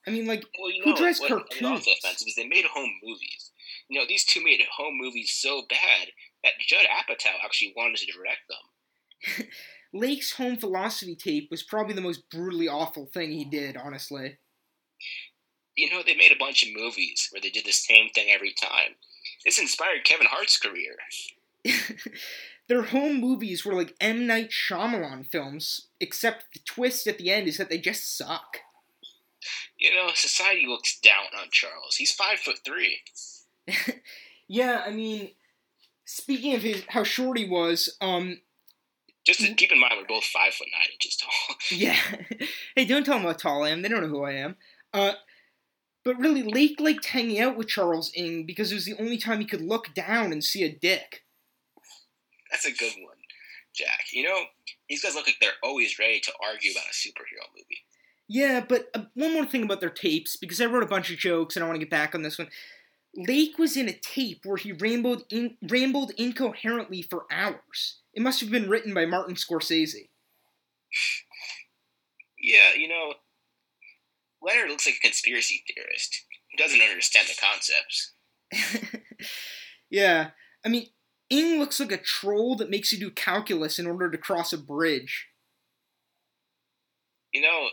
I 0.06 0.10
mean, 0.10 0.26
like, 0.26 0.44
Well, 0.60 0.70
you 0.70 0.82
Who 0.84 0.90
know, 0.90 0.96
draws 0.96 1.20
what, 1.20 1.30
what 1.30 1.50
cartoons? 1.50 1.70
also 1.70 1.90
offensive 1.98 2.28
is 2.28 2.34
they 2.36 2.46
made 2.46 2.64
home 2.66 2.92
movies. 3.02 3.50
You 3.88 3.98
know, 3.98 4.06
these 4.08 4.24
two 4.24 4.42
made 4.42 4.60
home 4.76 4.96
movies 4.98 5.30
so 5.32 5.62
bad 5.68 6.08
that 6.44 6.52
Judd 6.60 6.86
Apatow 6.86 7.32
actually 7.44 7.72
wanted 7.76 7.96
to 7.98 8.12
direct 8.12 8.40
them. 8.48 9.46
Lake's 9.92 10.32
home 10.32 10.56
philosophy 10.56 11.16
tape 11.16 11.50
was 11.50 11.62
probably 11.62 11.94
the 11.94 12.00
most 12.00 12.28
brutally 12.30 12.68
awful 12.68 13.06
thing 13.06 13.32
he 13.32 13.44
did, 13.44 13.76
honestly. 13.76 14.38
You 15.76 15.90
know, 15.90 16.02
they 16.04 16.14
made 16.16 16.32
a 16.32 16.38
bunch 16.38 16.62
of 16.62 16.74
movies 16.74 17.28
where 17.30 17.40
they 17.40 17.50
did 17.50 17.64
the 17.66 17.72
same 17.72 18.08
thing 18.10 18.28
every 18.30 18.52
time. 18.52 18.94
This 19.44 19.58
inspired 19.58 20.04
Kevin 20.04 20.26
Hart's 20.28 20.56
career. 20.56 20.96
Their 22.68 22.82
home 22.82 23.20
movies 23.20 23.64
were 23.64 23.74
like 23.74 23.94
M. 24.00 24.26
Night 24.26 24.50
Shyamalan 24.50 25.26
films, 25.26 25.88
except 26.00 26.52
the 26.52 26.60
twist 26.60 27.06
at 27.06 27.18
the 27.18 27.30
end 27.30 27.46
is 27.46 27.58
that 27.58 27.70
they 27.70 27.78
just 27.78 28.16
suck. 28.16 28.58
You 29.78 29.94
know, 29.94 30.08
society 30.14 30.66
looks 30.66 30.98
down 30.98 31.26
on 31.38 31.48
Charles. 31.52 31.96
He's 31.96 32.12
five 32.12 32.40
foot 32.40 32.58
three. 32.64 33.00
yeah, 34.48 34.82
I 34.84 34.90
mean, 34.90 35.30
speaking 36.04 36.54
of 36.54 36.62
his 36.62 36.82
how 36.88 37.04
short 37.04 37.38
he 37.38 37.48
was, 37.48 37.96
um, 38.00 38.40
Just 39.24 39.40
to 39.40 39.54
keep 39.54 39.70
in 39.70 39.80
mind, 39.80 39.94
we're 39.98 40.06
both 40.06 40.24
five 40.24 40.54
foot 40.54 40.68
nine 40.72 40.88
inches 40.92 41.16
tall. 41.16 41.56
yeah. 41.70 41.96
hey, 42.74 42.84
don't 42.84 43.04
tell 43.04 43.14
them 43.18 43.26
how 43.26 43.32
tall 43.32 43.64
I 43.64 43.70
am. 43.70 43.82
They 43.82 43.88
don't 43.88 44.02
know 44.02 44.08
who 44.08 44.24
I 44.24 44.32
am. 44.32 44.56
Uh, 44.92 45.12
but 46.04 46.18
really, 46.18 46.42
Lake 46.42 46.80
liked 46.80 47.06
hanging 47.06 47.40
out 47.40 47.56
with 47.56 47.68
Charles 47.68 48.10
Ng 48.16 48.44
because 48.46 48.72
it 48.72 48.76
was 48.76 48.86
the 48.86 48.98
only 48.98 49.18
time 49.18 49.40
he 49.40 49.46
could 49.46 49.60
look 49.60 49.94
down 49.94 50.32
and 50.32 50.42
see 50.42 50.64
a 50.64 50.72
dick. 50.72 51.24
That's 52.50 52.66
a 52.66 52.72
good 52.72 52.92
one. 53.04 53.16
Jack. 53.74 54.06
You 54.12 54.24
know, 54.24 54.40
these 54.88 55.02
guys 55.02 55.14
look 55.14 55.26
like 55.26 55.36
they're 55.40 55.50
always 55.62 55.98
ready 55.98 56.20
to 56.20 56.32
argue 56.44 56.72
about 56.72 56.84
a 56.84 56.94
superhero 56.94 57.46
movie. 57.54 57.84
Yeah, 58.28 58.64
but 58.66 58.88
uh, 58.94 59.04
one 59.14 59.34
more 59.34 59.46
thing 59.46 59.62
about 59.62 59.80
their 59.80 59.90
tapes, 59.90 60.36
because 60.36 60.60
I 60.60 60.66
wrote 60.66 60.82
a 60.82 60.86
bunch 60.86 61.10
of 61.10 61.18
jokes 61.18 61.56
and 61.56 61.64
I 61.64 61.68
want 61.68 61.76
to 61.76 61.84
get 61.84 61.90
back 61.90 62.14
on 62.14 62.22
this 62.22 62.38
one. 62.38 62.48
Lake 63.14 63.58
was 63.58 63.76
in 63.76 63.88
a 63.88 63.92
tape 63.92 64.40
where 64.44 64.56
he 64.56 64.72
rambled, 64.72 65.24
in, 65.30 65.56
rambled 65.70 66.12
incoherently 66.18 67.02
for 67.02 67.24
hours. 67.30 68.00
It 68.12 68.22
must 68.22 68.40
have 68.40 68.50
been 68.50 68.68
written 68.68 68.92
by 68.92 69.06
Martin 69.06 69.36
Scorsese. 69.36 70.08
Yeah, 72.38 72.74
you 72.76 72.88
know, 72.88 73.14
Leonard 74.42 74.70
looks 74.70 74.86
like 74.86 74.96
a 74.96 75.06
conspiracy 75.06 75.62
theorist 75.66 76.24
who 76.50 76.62
doesn't 76.62 76.80
understand 76.80 77.26
the 77.28 77.40
concepts. 77.40 78.12
yeah, 79.90 80.30
I 80.64 80.68
mean, 80.68 80.86
Ng 81.30 81.58
looks 81.58 81.80
like 81.80 81.92
a 81.92 81.96
troll 81.96 82.56
that 82.56 82.70
makes 82.70 82.92
you 82.92 82.98
do 82.98 83.10
calculus 83.10 83.78
in 83.78 83.86
order 83.86 84.10
to 84.10 84.18
cross 84.18 84.52
a 84.52 84.58
bridge. 84.58 85.26
You 87.32 87.42
know, 87.42 87.68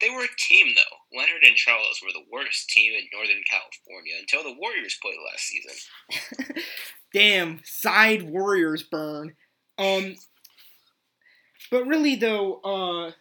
they 0.00 0.10
were 0.10 0.24
a 0.24 0.36
team, 0.36 0.74
though. 0.74 1.18
Leonard 1.18 1.44
and 1.46 1.54
Charles 1.54 2.00
were 2.02 2.12
the 2.12 2.24
worst 2.32 2.68
team 2.70 2.92
in 2.92 3.04
Northern 3.12 3.42
California 3.48 4.14
until 4.18 4.42
the 4.42 4.58
Warriors 4.58 4.98
played 5.00 5.14
last 5.30 5.44
season. 5.44 6.62
Damn, 7.14 7.60
side 7.64 8.22
Warriors 8.22 8.82
burn. 8.82 9.34
Um, 9.78 10.16
but 11.70 11.86
really, 11.86 12.16
though, 12.16 12.60
uh, 12.62 13.12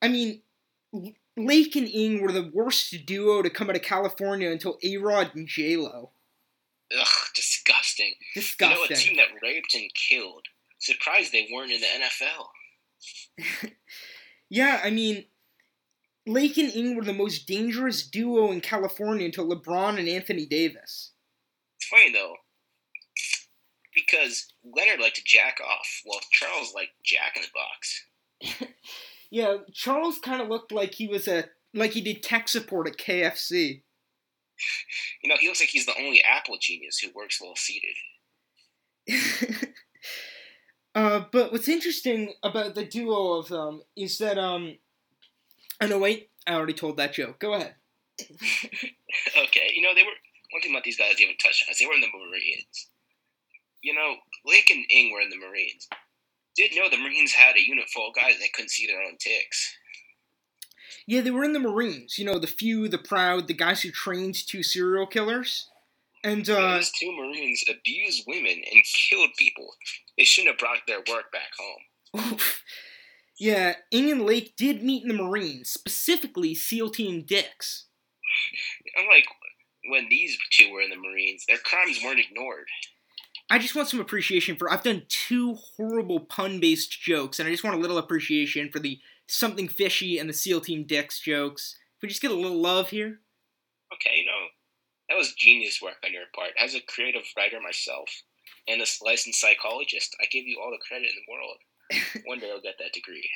I 0.00 0.08
mean, 0.08 0.42
Lake 1.36 1.74
and 1.74 1.88
Ng 1.88 2.22
were 2.22 2.32
the 2.32 2.50
worst 2.54 2.94
duo 3.04 3.42
to 3.42 3.50
come 3.50 3.70
out 3.70 3.76
of 3.76 3.82
California 3.82 4.50
until 4.50 4.78
A 4.84 4.96
Rod 4.98 5.34
and 5.34 5.48
J 5.48 5.76
Lo. 5.76 6.10
Ugh, 6.96 7.06
disgusting. 7.64 8.12
Disgusting. 8.34 8.78
You 8.82 8.88
know, 8.88 8.94
a 8.94 8.96
team 8.96 9.16
that 9.16 9.42
raped 9.42 9.74
and 9.74 9.90
killed. 9.94 10.46
Surprised 10.78 11.32
they 11.32 11.48
weren't 11.52 11.72
in 11.72 11.80
the 11.80 11.86
NFL. 11.86 13.70
yeah, 14.50 14.80
I 14.82 14.90
mean, 14.90 15.24
Lake 16.26 16.56
and 16.58 16.74
Ng 16.74 16.96
were 16.96 17.04
the 17.04 17.12
most 17.12 17.46
dangerous 17.46 18.06
duo 18.06 18.50
in 18.50 18.60
California 18.60 19.26
until 19.26 19.48
LeBron 19.48 19.98
and 19.98 20.08
Anthony 20.08 20.46
Davis. 20.46 21.12
It's 21.76 21.88
funny 21.88 22.12
though, 22.12 22.34
because 23.94 24.46
Leonard 24.64 25.00
liked 25.00 25.16
to 25.16 25.22
jack 25.24 25.58
off, 25.66 26.00
while 26.04 26.20
Charles 26.30 26.74
liked 26.74 26.92
Jack 27.04 27.36
in 27.36 27.42
the 27.42 27.48
Box. 27.54 28.68
yeah, 29.30 29.56
Charles 29.72 30.18
kind 30.18 30.40
of 30.40 30.48
looked 30.48 30.72
like 30.72 30.94
he 30.94 31.06
was 31.06 31.28
a 31.28 31.44
like 31.74 31.92
he 31.92 32.00
did 32.00 32.22
tech 32.22 32.48
support 32.48 32.88
at 32.88 32.96
KFC. 32.96 33.82
You 35.22 35.28
know, 35.28 35.36
he 35.38 35.48
looks 35.48 35.60
like 35.60 35.70
he's 35.70 35.86
the 35.86 35.98
only 35.98 36.22
Apple 36.22 36.56
genius 36.60 36.98
who 36.98 37.10
works 37.14 37.40
well 37.40 37.56
seated. 37.56 37.96
uh, 40.94 41.24
but 41.30 41.52
what's 41.52 41.68
interesting 41.68 42.34
about 42.42 42.74
the 42.74 42.84
duo 42.84 43.34
of 43.38 43.48
them 43.48 43.82
is 43.96 44.18
that 44.18 44.38
um, 44.38 44.78
oh 45.80 45.86
no, 45.86 45.98
wait, 45.98 46.30
I 46.46 46.54
already 46.54 46.74
told 46.74 46.96
that 46.96 47.12
joke. 47.12 47.38
Go 47.38 47.54
ahead. 47.54 47.74
okay, 48.20 49.72
you 49.74 49.82
know 49.82 49.94
they 49.94 50.02
were 50.02 50.16
one 50.52 50.62
thing 50.62 50.72
about 50.72 50.84
these 50.84 50.96
guys 50.96 51.14
they 51.18 51.24
haven't 51.24 51.38
touched 51.38 51.64
on 51.66 51.72
is 51.72 51.78
they 51.78 51.86
were 51.86 51.94
in 51.94 52.00
the 52.00 52.06
Marines. 52.06 52.88
You 53.82 53.94
know, 53.94 54.14
Lake 54.46 54.70
and 54.70 54.84
Ng 54.88 55.12
were 55.12 55.20
in 55.20 55.30
the 55.30 55.36
Marines. 55.36 55.88
Didn't 56.56 56.78
know 56.78 56.88
the 56.88 56.96
Marines 56.96 57.32
had 57.32 57.56
a 57.56 57.66
unit 57.66 57.88
full 57.92 58.08
of 58.08 58.14
guys 58.14 58.38
that 58.38 58.52
couldn't 58.54 58.70
see 58.70 58.86
their 58.86 59.02
own 59.02 59.16
ticks. 59.18 59.76
Yeah, 61.06 61.20
they 61.20 61.30
were 61.30 61.44
in 61.44 61.52
the 61.52 61.60
Marines. 61.60 62.18
You 62.18 62.24
know, 62.24 62.38
the 62.38 62.46
few, 62.46 62.88
the 62.88 62.98
proud, 62.98 63.46
the 63.46 63.54
guys 63.54 63.82
who 63.82 63.90
trained 63.90 64.34
two 64.34 64.62
serial 64.62 65.06
killers. 65.06 65.68
And 66.22 66.48
uh, 66.48 66.76
those 66.76 66.90
two 66.92 67.14
Marines 67.14 67.62
abused 67.68 68.24
women 68.26 68.62
and 68.72 68.84
killed 69.10 69.30
people. 69.38 69.68
They 70.16 70.24
shouldn't 70.24 70.52
have 70.52 70.58
brought 70.58 70.78
their 70.86 71.00
work 71.00 71.30
back 71.30 71.50
home. 71.58 72.38
yeah, 73.38 73.74
Ng 73.92 74.10
and 74.10 74.22
Lake 74.22 74.54
did 74.56 74.82
meet 74.82 75.02
in 75.02 75.08
the 75.08 75.22
Marines, 75.22 75.68
specifically 75.68 76.54
SEAL 76.54 76.90
Team 76.90 77.24
Dix. 77.26 77.86
like, 79.08 79.26
when 79.90 80.08
these 80.08 80.38
two 80.50 80.72
were 80.72 80.80
in 80.80 80.88
the 80.88 80.96
Marines, 80.96 81.44
their 81.46 81.58
crimes 81.58 82.00
weren't 82.02 82.20
ignored. 82.20 82.68
I 83.50 83.58
just 83.58 83.74
want 83.74 83.88
some 83.88 84.00
appreciation 84.00 84.56
for. 84.56 84.72
I've 84.72 84.82
done 84.82 85.02
two 85.08 85.56
horrible 85.76 86.20
pun 86.20 86.60
based 86.60 87.02
jokes, 87.02 87.38
and 87.38 87.46
I 87.46 87.52
just 87.52 87.62
want 87.62 87.76
a 87.76 87.80
little 87.80 87.98
appreciation 87.98 88.70
for 88.70 88.78
the 88.78 88.98
something 89.28 89.68
fishy 89.68 90.18
and 90.18 90.28
the 90.28 90.34
SEAL 90.34 90.62
Team 90.62 90.84
Dicks 90.86 91.20
jokes. 91.20 91.76
If 91.96 92.02
we 92.02 92.08
just 92.08 92.22
get 92.22 92.30
a 92.30 92.34
little 92.34 92.60
love 92.60 92.90
here. 92.90 93.20
Okay, 93.92 94.20
you 94.20 94.26
know, 94.26 94.46
that 95.08 95.16
was 95.16 95.34
genius 95.34 95.80
work 95.82 95.96
on 96.04 96.12
your 96.12 96.24
part. 96.34 96.50
As 96.58 96.74
a 96.74 96.80
creative 96.80 97.22
writer 97.36 97.60
myself 97.60 98.08
and 98.66 98.80
a 98.80 98.86
licensed 99.04 99.40
psychologist, 99.40 100.14
I 100.20 100.26
give 100.30 100.44
you 100.46 100.58
all 100.62 100.70
the 100.70 100.84
credit 100.86 101.08
in 101.08 101.14
the 101.14 101.32
world. 101.32 102.22
One 102.26 102.38
day 102.38 102.50
I'll 102.50 102.60
get 102.60 102.76
that 102.78 102.92
degree. 102.92 103.28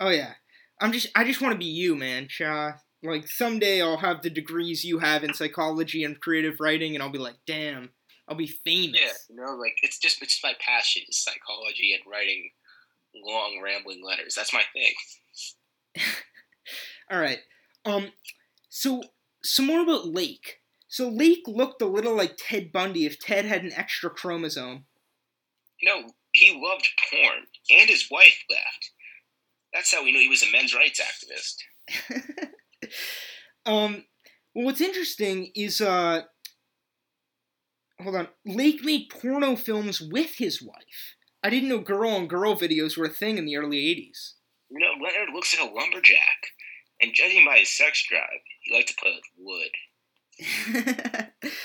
Oh 0.00 0.08
yeah, 0.08 0.32
I'm 0.80 0.92
just 0.92 1.08
I 1.14 1.24
just 1.24 1.40
want 1.40 1.52
to 1.52 1.58
be 1.58 1.66
you, 1.66 1.94
man. 1.94 2.26
Cha. 2.28 2.78
Like 3.02 3.28
someday 3.28 3.82
I'll 3.82 3.98
have 3.98 4.22
the 4.22 4.30
degrees 4.30 4.82
you 4.82 4.98
have 4.98 5.24
in 5.24 5.34
psychology 5.34 6.04
and 6.04 6.18
creative 6.18 6.58
writing, 6.58 6.94
and 6.94 7.02
I'll 7.02 7.10
be 7.10 7.18
like, 7.18 7.36
damn, 7.46 7.90
I'll 8.26 8.36
be 8.36 8.46
famous. 8.46 8.98
Yeah, 9.00 9.12
you 9.28 9.36
know, 9.36 9.52
like 9.56 9.76
it's 9.82 9.98
just 9.98 10.22
it's 10.22 10.40
my 10.42 10.54
passion 10.58 11.02
is 11.08 11.22
psychology 11.22 11.92
and 11.92 12.10
writing 12.10 12.50
long 13.22 13.60
rambling 13.62 14.02
letters. 14.04 14.34
That's 14.34 14.52
my 14.52 14.62
thing. 14.72 14.94
All 17.10 17.20
right. 17.20 17.38
Um. 17.84 18.12
So 18.68 19.02
some 19.44 19.66
more 19.66 19.82
about 19.82 20.06
Lake. 20.06 20.60
So 20.88 21.08
Lake 21.08 21.42
looked 21.46 21.82
a 21.82 21.86
little 21.86 22.16
like 22.16 22.36
Ted 22.38 22.72
Bundy 22.72 23.04
if 23.04 23.18
Ted 23.18 23.44
had 23.44 23.62
an 23.62 23.72
extra 23.72 24.10
chromosome. 24.10 24.86
You 25.80 25.88
know, 25.88 26.08
he 26.32 26.50
loved 26.50 26.88
porn, 27.10 27.46
and 27.70 27.90
his 27.90 28.08
wife 28.10 28.44
left. 28.50 28.90
That's 29.72 29.92
how 29.92 30.04
we 30.04 30.12
knew 30.12 30.20
he 30.20 30.28
was 30.28 30.42
a 30.42 30.52
men's 30.52 30.74
rights 30.74 31.00
activist. 31.00 32.48
um. 33.66 34.04
Well, 34.54 34.66
what's 34.66 34.80
interesting 34.80 35.50
is 35.54 35.80
uh. 35.80 36.22
Hold 38.00 38.16
on. 38.16 38.28
Lake 38.44 38.84
made 38.84 39.08
porno 39.08 39.56
films 39.56 40.00
with 40.00 40.34
his 40.36 40.62
wife. 40.62 41.16
I 41.44 41.50
didn't 41.50 41.68
know 41.68 41.78
girl 41.78 42.10
on 42.10 42.26
girl 42.26 42.56
videos 42.56 42.96
were 42.96 43.04
a 43.04 43.10
thing 43.10 43.36
in 43.36 43.44
the 43.44 43.58
early 43.58 43.76
80s. 43.76 44.32
You 44.70 44.78
know, 44.78 44.92
Leonard 45.04 45.28
looks 45.34 45.54
like 45.54 45.70
a 45.70 45.72
lumberjack. 45.72 46.48
And 47.02 47.12
judging 47.12 47.44
by 47.44 47.58
his 47.58 47.76
sex 47.76 48.02
drive, 48.08 48.40
he 48.62 48.74
liked 48.74 48.88
to 48.88 48.94
play 48.94 49.12
with 49.14 49.24
wood. 49.38 49.70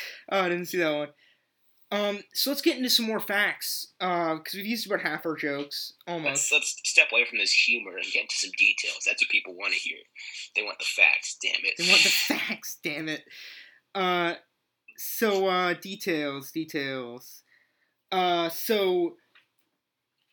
oh, 0.32 0.42
I 0.42 0.50
didn't 0.50 0.66
see 0.66 0.80
that 0.80 0.92
one. 0.92 1.08
Um, 1.92 2.20
so 2.34 2.52
let's 2.52 2.62
get 2.62 2.76
into 2.78 2.90
some 2.90 3.08
more 3.08 3.22
facts, 3.22 3.94
because 4.00 4.54
uh, 4.54 4.58
we've 4.58 4.66
used 4.66 4.86
about 4.86 5.02
half 5.02 5.26
our 5.26 5.36
jokes, 5.36 5.94
almost. 6.08 6.52
Let's, 6.52 6.52
let's 6.52 6.82
step 6.84 7.08
away 7.12 7.26
from 7.28 7.40
this 7.40 7.54
humor 7.54 7.96
and 7.96 8.06
get 8.12 8.24
into 8.24 8.36
some 8.36 8.52
details. 8.58 9.00
That's 9.06 9.24
what 9.24 9.30
people 9.30 9.56
want 9.56 9.74
to 9.74 9.80
hear. 9.80 9.98
They 10.56 10.62
want 10.62 10.78
the 10.78 10.86
facts, 10.86 11.38
damn 11.42 11.64
it. 11.64 11.76
They 11.78 11.90
want 11.90 12.04
the 12.04 12.10
facts, 12.10 12.78
damn 12.84 13.08
it. 13.08 13.24
Uh, 13.96 14.34
so, 14.98 15.48
uh, 15.48 15.74
details, 15.74 16.52
details. 16.52 17.44
Uh, 18.12 18.50
so 18.50 19.16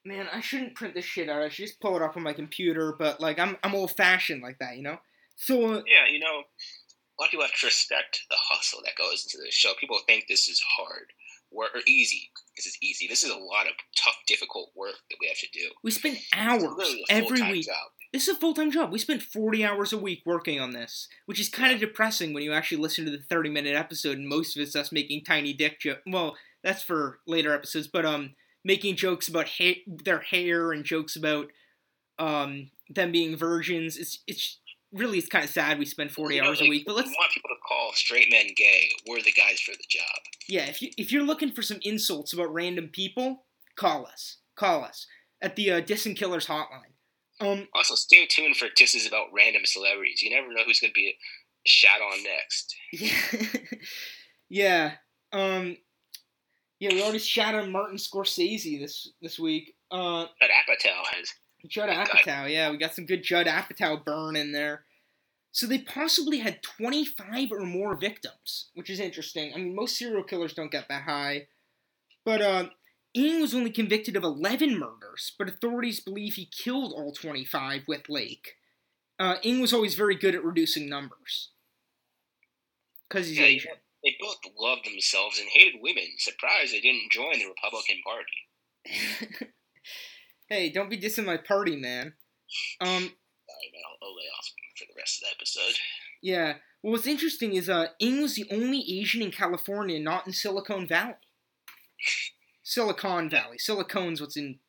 man, 0.07 0.27
I 0.33 0.41
shouldn't 0.41 0.75
print 0.75 0.95
this 0.95 1.05
shit 1.05 1.29
out. 1.29 1.43
I 1.43 1.49
should 1.49 1.67
just 1.67 1.81
pull 1.81 1.97
it 1.97 2.03
up 2.03 2.17
on 2.17 2.23
my 2.23 2.33
computer. 2.33 2.95
But 2.99 3.21
like, 3.21 3.39
I'm 3.39 3.57
I'm 3.63 3.75
old 3.75 3.97
fashioned 3.97 4.43
like 4.43 4.59
that, 4.59 4.77
you 4.77 4.83
know. 4.83 4.99
So 5.37 5.67
uh, 5.67 5.83
yeah, 5.87 6.11
you 6.11 6.19
know, 6.19 6.27
a 6.27 7.17
lot 7.21 7.27
of 7.27 7.31
people 7.31 7.45
have 7.45 7.55
to 7.55 7.67
respect 7.67 8.21
the 8.31 8.37
hustle 8.39 8.81
that 8.85 8.97
goes 8.97 9.25
into 9.25 9.45
this 9.45 9.55
show. 9.55 9.73
People 9.79 9.99
think 10.07 10.25
this 10.29 10.49
is 10.49 10.63
hard 10.79 11.13
or, 11.51 11.65
or 11.65 11.81
easy. 11.87 12.31
This 12.57 12.67
is 12.67 12.79
easy. 12.83 13.07
This 13.07 13.23
is 13.23 13.31
a 13.31 13.37
lot 13.37 13.67
of 13.67 13.73
tough, 13.97 14.17
difficult 14.27 14.71
work 14.75 14.95
that 15.11 15.17
we 15.21 15.29
have 15.29 15.39
to 15.39 15.49
do. 15.53 15.69
We 15.83 15.91
spend 15.91 16.19
hours 16.35 16.95
every 17.11 17.43
week. 17.43 17.67
Job. 17.67 17.75
This 18.13 18.29
is 18.29 18.37
a 18.37 18.41
full 18.41 18.55
time 18.55 18.71
job. 18.71 18.93
We 18.93 18.99
spend 18.99 19.23
40 19.23 19.65
hours 19.65 19.93
a 19.93 19.99
week 19.99 20.23
working 20.25 20.61
on 20.61 20.73
this, 20.73 21.09
which 21.27 21.41
is 21.41 21.49
kind 21.49 21.73
of 21.73 21.81
depressing 21.81 22.33
when 22.33 22.43
you 22.43 22.53
actually 22.53 22.79
listen 22.79 23.05
to 23.05 23.11
the 23.11 23.19
30 23.19 23.51
minute 23.51 23.77
episode 23.77 24.19
and 24.19 24.29
most 24.29 24.57
of 24.57 24.63
it's 24.63 24.77
us 24.77 24.93
making 24.93 25.25
tiny 25.25 25.53
dick 25.53 25.81
jokes. 25.81 26.03
Well, 26.07 26.37
that's 26.63 26.83
for 26.83 27.21
later 27.27 27.55
episodes, 27.55 27.89
but 27.89 28.05
um, 28.05 28.35
making 28.67 28.97
jokes 28.97 29.29
about 29.29 29.49
ha- 29.49 29.85
their 29.87 30.19
hair 30.19 30.73
and 30.73 30.85
jokes 30.85 31.15
about 31.15 31.47
um, 32.19 32.71
them 32.91 33.13
being 33.13 33.37
virgins. 33.37 33.97
It's 33.97 34.19
it's 34.27 34.59
really 34.93 35.19
it's 35.19 35.29
kind 35.29 35.45
of 35.45 35.51
sad 35.51 35.79
we 35.79 35.85
spend 35.85 36.11
40 36.11 36.35
you 36.35 36.43
know, 36.43 36.49
hours 36.49 36.61
like, 36.61 36.67
a 36.67 36.71
week. 36.71 36.85
But 36.85 36.97
let's 36.97 37.09
want 37.09 37.33
people 37.33 37.51
to 37.51 37.61
call 37.67 37.93
straight 37.95 38.31
men 38.31 38.49
gay. 38.57 38.89
We're 39.09 39.23
the 39.23 39.33
guys 39.33 39.61
for 39.61 39.73
the 39.73 39.87
job. 39.89 40.19
Yeah, 40.49 40.65
if 40.65 40.83
you 40.83 40.91
if 40.99 41.13
you're 41.13 41.23
looking 41.23 41.53
for 41.53 41.63
some 41.63 41.79
insults 41.83 42.33
about 42.33 42.53
random 42.53 42.89
people, 42.89 43.45
call 43.77 44.07
us. 44.07 44.39
Call 44.57 44.83
us 44.85 45.07
at 45.41 45.55
the 45.55 45.71
uh, 45.71 45.81
Killers 45.83 46.47
hotline. 46.47 46.95
Um, 47.39 47.69
also, 47.75 47.95
stay 47.95 48.27
tuned 48.27 48.57
for 48.57 48.69
disses 48.75 49.07
about 49.07 49.27
random 49.33 49.63
celebrities. 49.65 50.23
You 50.23 50.31
never 50.31 50.49
know 50.49 50.63
who's 50.67 50.81
going 50.81 50.91
to 50.91 50.95
be 50.95 51.17
shot 51.65 52.01
on 52.01 52.23
next. 52.25 52.75
Yeah. 54.49 54.93
yeah. 55.33 55.47
Um, 55.57 55.77
yeah, 56.78 56.92
we 56.92 57.02
already 57.02 57.18
shot 57.18 57.54
on 57.54 57.73
Martin 57.73 57.97
Scorsese 57.97 58.80
this 58.80 59.12
this 59.23 59.38
week. 59.38 59.75
Uh, 59.90 60.26
Judd 60.40 60.50
Apatow 60.50 61.16
has. 61.16 61.35
Judd 61.66 61.88
Apatow, 61.88 62.50
yeah, 62.50 62.71
we 62.71 62.76
got 62.76 62.95
some 62.95 63.06
good 63.06 63.23
Judd 63.23 63.47
Apatow 63.47 64.04
burn 64.04 64.37
in 64.37 64.52
there. 64.52 64.85
So 65.52 65.66
they 65.66 65.78
possibly 65.78 66.40
had 66.40 66.62
25 66.62 67.50
or 67.50 67.64
more 67.64 67.97
victims, 67.97 68.68
which 68.75 68.90
is 68.90 69.00
interesting. 69.00 69.52
I 69.54 69.59
mean, 69.59 69.75
most 69.75 69.97
serial 69.97 70.23
killers 70.23 70.52
don't 70.52 70.71
get 70.71 70.88
that 70.88 71.04
high, 71.04 71.47
but 72.26 72.42
uh, 72.42 72.68
Ng 73.14 73.40
was 73.40 73.54
only 73.54 73.71
convicted 73.71 74.16
of 74.16 74.23
11 74.23 74.78
murders, 74.78 75.33
but 75.38 75.49
authorities 75.49 76.00
believe 76.00 76.35
he 76.35 76.45
killed 76.45 76.92
all 76.92 77.11
25 77.11 77.85
with 77.88 78.11
Lake. 78.11 78.56
Uh, 79.18 79.37
Ng 79.42 79.62
was 79.62 79.73
always 79.73 79.95
very 79.95 80.14
good 80.14 80.35
at 80.35 80.45
reducing 80.45 80.90
numbers. 80.90 81.49
Because 83.09 83.28
he's 83.28 83.38
Yeah, 83.38 83.47
Asian. 83.47 83.73
They 84.07 84.17
both 84.21 84.37
loved 84.57 84.87
themselves 84.87 85.39
and 85.41 85.49
hated 85.53 85.81
women. 85.83 86.05
Surprised 86.19 86.73
they 86.73 86.81
didn't 86.81 87.11
join 87.11 87.39
the 87.41 87.47
Republican 87.49 87.97
Party. 88.07 89.51
hey, 90.49 90.71
don't 90.71 90.89
be 90.89 90.97
dissing 90.99 91.27
my 91.27 91.37
party, 91.37 91.75
man. 91.75 92.15
Um, 92.81 92.89
I'll, 92.89 93.99
I'll 94.03 94.15
lay 94.15 94.31
off 94.39 94.47
for 94.79 94.85
the 94.87 94.95
rest 94.97 95.21
of 95.21 95.27
the 95.29 95.35
episode. 95.37 95.75
yeah. 96.23 96.55
Well, 96.83 96.93
what's 96.93 97.07
interesting 97.09 97.55
is 97.55 97.69
uh, 97.69 97.87
Ng 98.01 98.23
was 98.23 98.37
the 98.37 98.47
only 98.53 98.79
Asian 99.01 99.23
in 99.23 99.33
California 99.33 99.99
not 99.99 100.25
in 100.27 100.33
Silicon 100.33 100.87
Valley. 100.87 101.15
Silicon 102.63 103.29
Valley. 103.29 103.57
Silicone's 103.59 104.21
what's 104.21 104.37
in 104.37 104.61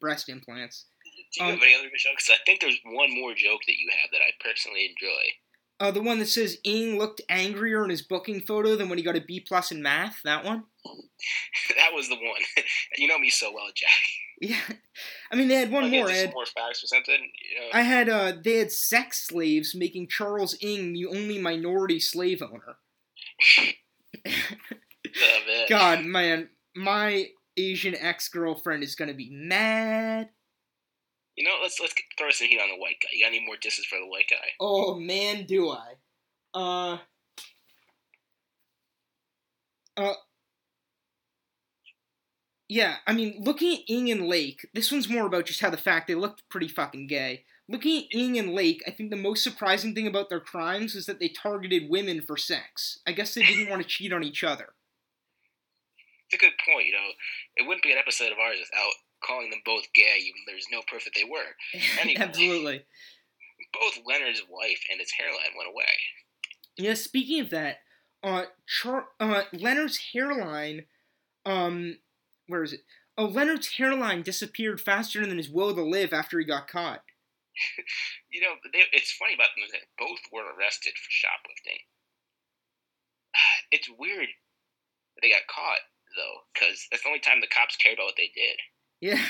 breast 0.00 0.28
implants. 0.28 0.86
Do 1.32 1.40
you 1.40 1.46
Um, 1.46 1.54
have 1.54 1.62
any 1.62 1.74
other 1.74 1.88
jokes? 1.96 2.30
I 2.30 2.36
think 2.46 2.60
there's 2.60 2.78
one 2.84 3.12
more 3.12 3.34
joke 3.34 3.62
that 3.66 3.78
you 3.78 3.88
have 3.90 4.10
that 4.12 4.20
I 4.22 4.30
personally 4.40 4.86
enjoy. 4.86 5.22
Uh, 5.78 5.90
the 5.90 6.02
one 6.02 6.18
that 6.18 6.28
says 6.28 6.58
Ng 6.64 6.98
looked 6.98 7.20
angrier 7.28 7.84
in 7.84 7.90
his 7.90 8.00
booking 8.00 8.40
photo 8.40 8.76
than 8.76 8.88
when 8.88 8.96
he 8.96 9.04
got 9.04 9.16
a 9.16 9.20
B 9.20 9.40
plus 9.40 9.70
in 9.70 9.82
math. 9.82 10.20
That 10.24 10.44
one. 10.44 10.64
that 11.76 11.90
was 11.94 12.08
the 12.08 12.14
one. 12.14 12.40
you 12.96 13.06
know 13.08 13.18
me 13.18 13.28
so 13.28 13.52
well, 13.52 13.66
Jack. 13.74 13.90
Yeah. 14.40 14.76
I 15.30 15.36
mean, 15.36 15.48
they 15.48 15.56
had 15.56 15.70
one 15.70 15.90
get 15.90 15.98
more. 15.98 16.10
Ed. 16.10 16.32
more 16.34 16.46
facts 16.46 16.82
or 16.82 16.86
something. 16.86 17.14
You 17.14 17.60
know? 17.60 17.68
I 17.72 17.82
had 17.82 18.08
uh, 18.08 18.32
they 18.42 18.56
had 18.58 18.72
sex 18.72 19.26
slaves 19.26 19.74
making 19.74 20.08
Charles 20.08 20.56
Ng 20.62 20.94
the 20.94 21.06
only 21.06 21.38
minority 21.38 22.00
slave 22.00 22.42
owner. 22.42 22.76
Oh, 23.58 24.24
man. 25.46 25.66
God, 25.68 26.04
man, 26.04 26.48
my 26.74 27.28
Asian 27.56 27.94
ex 27.94 28.28
girlfriend 28.28 28.82
is 28.82 28.94
gonna 28.94 29.14
be 29.14 29.30
mad. 29.30 30.30
You 31.36 31.44
know, 31.44 31.56
let's 31.62 31.78
let's 31.80 31.94
throw 32.18 32.30
some 32.30 32.48
heat 32.48 32.58
on 32.60 32.68
the 32.70 32.80
white 32.80 32.96
guy. 33.02 33.08
You 33.12 33.24
got 33.24 33.28
any 33.28 33.44
more 33.44 33.56
disses 33.60 33.84
for 33.84 33.98
the 33.98 34.06
white 34.06 34.26
guy? 34.30 34.48
Oh 34.58 34.98
man, 34.98 35.44
do 35.44 35.70
I? 35.70 35.94
Uh. 36.54 36.98
Uh. 39.96 40.14
Yeah, 42.68 42.96
I 43.06 43.12
mean, 43.12 43.42
looking 43.44 43.74
at 43.74 43.84
Ng 43.88 44.10
and 44.10 44.26
Lake, 44.26 44.66
this 44.74 44.90
one's 44.90 45.08
more 45.08 45.26
about 45.26 45.46
just 45.46 45.60
how 45.60 45.70
the 45.70 45.76
fact 45.76 46.08
they 46.08 46.16
looked 46.16 46.48
pretty 46.48 46.68
fucking 46.68 47.06
gay. 47.06 47.44
Looking 47.68 48.04
at 48.04 48.18
Ng 48.18 48.38
and 48.38 48.54
Lake, 48.54 48.82
I 48.86 48.90
think 48.90 49.10
the 49.10 49.16
most 49.16 49.44
surprising 49.44 49.94
thing 49.94 50.06
about 50.06 50.30
their 50.30 50.40
crimes 50.40 50.94
is 50.94 51.06
that 51.06 51.20
they 51.20 51.28
targeted 51.28 51.90
women 51.90 52.22
for 52.22 52.36
sex. 52.36 53.00
I 53.06 53.12
guess 53.12 53.34
they 53.34 53.42
didn't 53.42 53.68
want 53.68 53.82
to 53.82 53.88
cheat 53.88 54.12
on 54.12 54.24
each 54.24 54.42
other. 54.42 54.74
It's 56.28 56.42
a 56.42 56.44
good 56.44 56.54
point. 56.66 56.86
You 56.86 56.92
know, 56.92 57.08
it 57.56 57.66
wouldn't 57.66 57.84
be 57.84 57.92
an 57.92 57.98
episode 57.98 58.32
of 58.32 58.38
ours 58.38 58.58
without 58.58 58.92
calling 59.24 59.50
them 59.50 59.60
both 59.64 59.92
gay. 59.94 60.18
Even 60.20 60.42
there's 60.46 60.66
no 60.70 60.82
proof 60.86 61.04
that 61.04 61.14
they 61.14 61.24
were. 61.24 61.56
Anyway. 62.00 62.20
Absolutely. 62.20 62.84
Both 63.72 63.98
Leonard's 64.06 64.42
wife 64.48 64.80
and 64.90 65.00
his 65.00 65.12
hairline 65.12 65.56
went 65.56 65.68
away. 65.68 65.84
Yeah, 66.76 66.94
speaking 66.94 67.40
of 67.40 67.50
that, 67.50 67.78
uh, 68.22 68.44
Char- 68.66 69.08
uh, 69.18 69.42
Leonard's 69.52 69.98
hairline, 70.12 70.84
um, 71.44 71.96
where 72.46 72.62
is 72.62 72.72
it? 72.72 72.80
Oh, 73.16 73.24
Leonard's 73.24 73.76
hairline 73.76 74.22
disappeared 74.22 74.80
faster 74.80 75.24
than 75.24 75.38
his 75.38 75.48
will 75.48 75.74
to 75.74 75.82
live 75.82 76.12
after 76.12 76.38
he 76.38 76.44
got 76.44 76.68
caught. 76.68 77.02
You 78.28 78.42
know, 78.42 78.60
they, 78.70 78.84
it's 78.92 79.16
funny 79.16 79.32
about 79.32 79.56
them 79.56 79.64
is 79.64 79.72
that 79.72 79.88
both 79.96 80.20
were 80.30 80.44
arrested 80.44 80.92
for 81.00 81.08
shoplifting. 81.08 81.80
It's 83.72 83.88
weird 83.88 84.28
that 84.28 85.20
they 85.22 85.30
got 85.30 85.48
caught 85.48 85.80
though, 86.16 86.44
because 86.52 86.86
that's 86.90 87.02
the 87.02 87.08
only 87.08 87.20
time 87.20 87.40
the 87.40 87.46
cops 87.46 87.76
cared 87.76 87.96
about 87.96 88.12
what 88.12 88.20
they 88.20 88.30
did. 88.34 88.60
Yeah, 89.00 89.22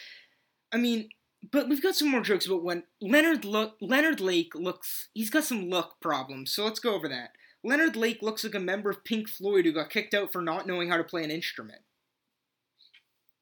I 0.72 0.76
mean, 0.76 1.08
but 1.50 1.68
we've 1.68 1.82
got 1.82 1.96
some 1.96 2.10
more 2.10 2.20
jokes 2.20 2.46
about 2.46 2.64
when 2.64 2.84
Leonard 3.00 3.44
look 3.44 3.76
Leonard 3.80 4.20
Lake 4.20 4.54
looks. 4.54 5.08
He's 5.14 5.30
got 5.30 5.44
some 5.44 5.70
look 5.70 5.96
problems, 6.00 6.52
so 6.52 6.64
let's 6.64 6.80
go 6.80 6.94
over 6.94 7.08
that. 7.08 7.30
Leonard 7.64 7.96
Lake 7.96 8.22
looks 8.22 8.44
like 8.44 8.54
a 8.54 8.60
member 8.60 8.90
of 8.90 9.04
Pink 9.04 9.28
Floyd 9.28 9.64
who 9.64 9.72
got 9.72 9.90
kicked 9.90 10.14
out 10.14 10.32
for 10.32 10.40
not 10.40 10.66
knowing 10.66 10.88
how 10.88 10.96
to 10.96 11.04
play 11.04 11.24
an 11.24 11.30
instrument. 11.30 11.80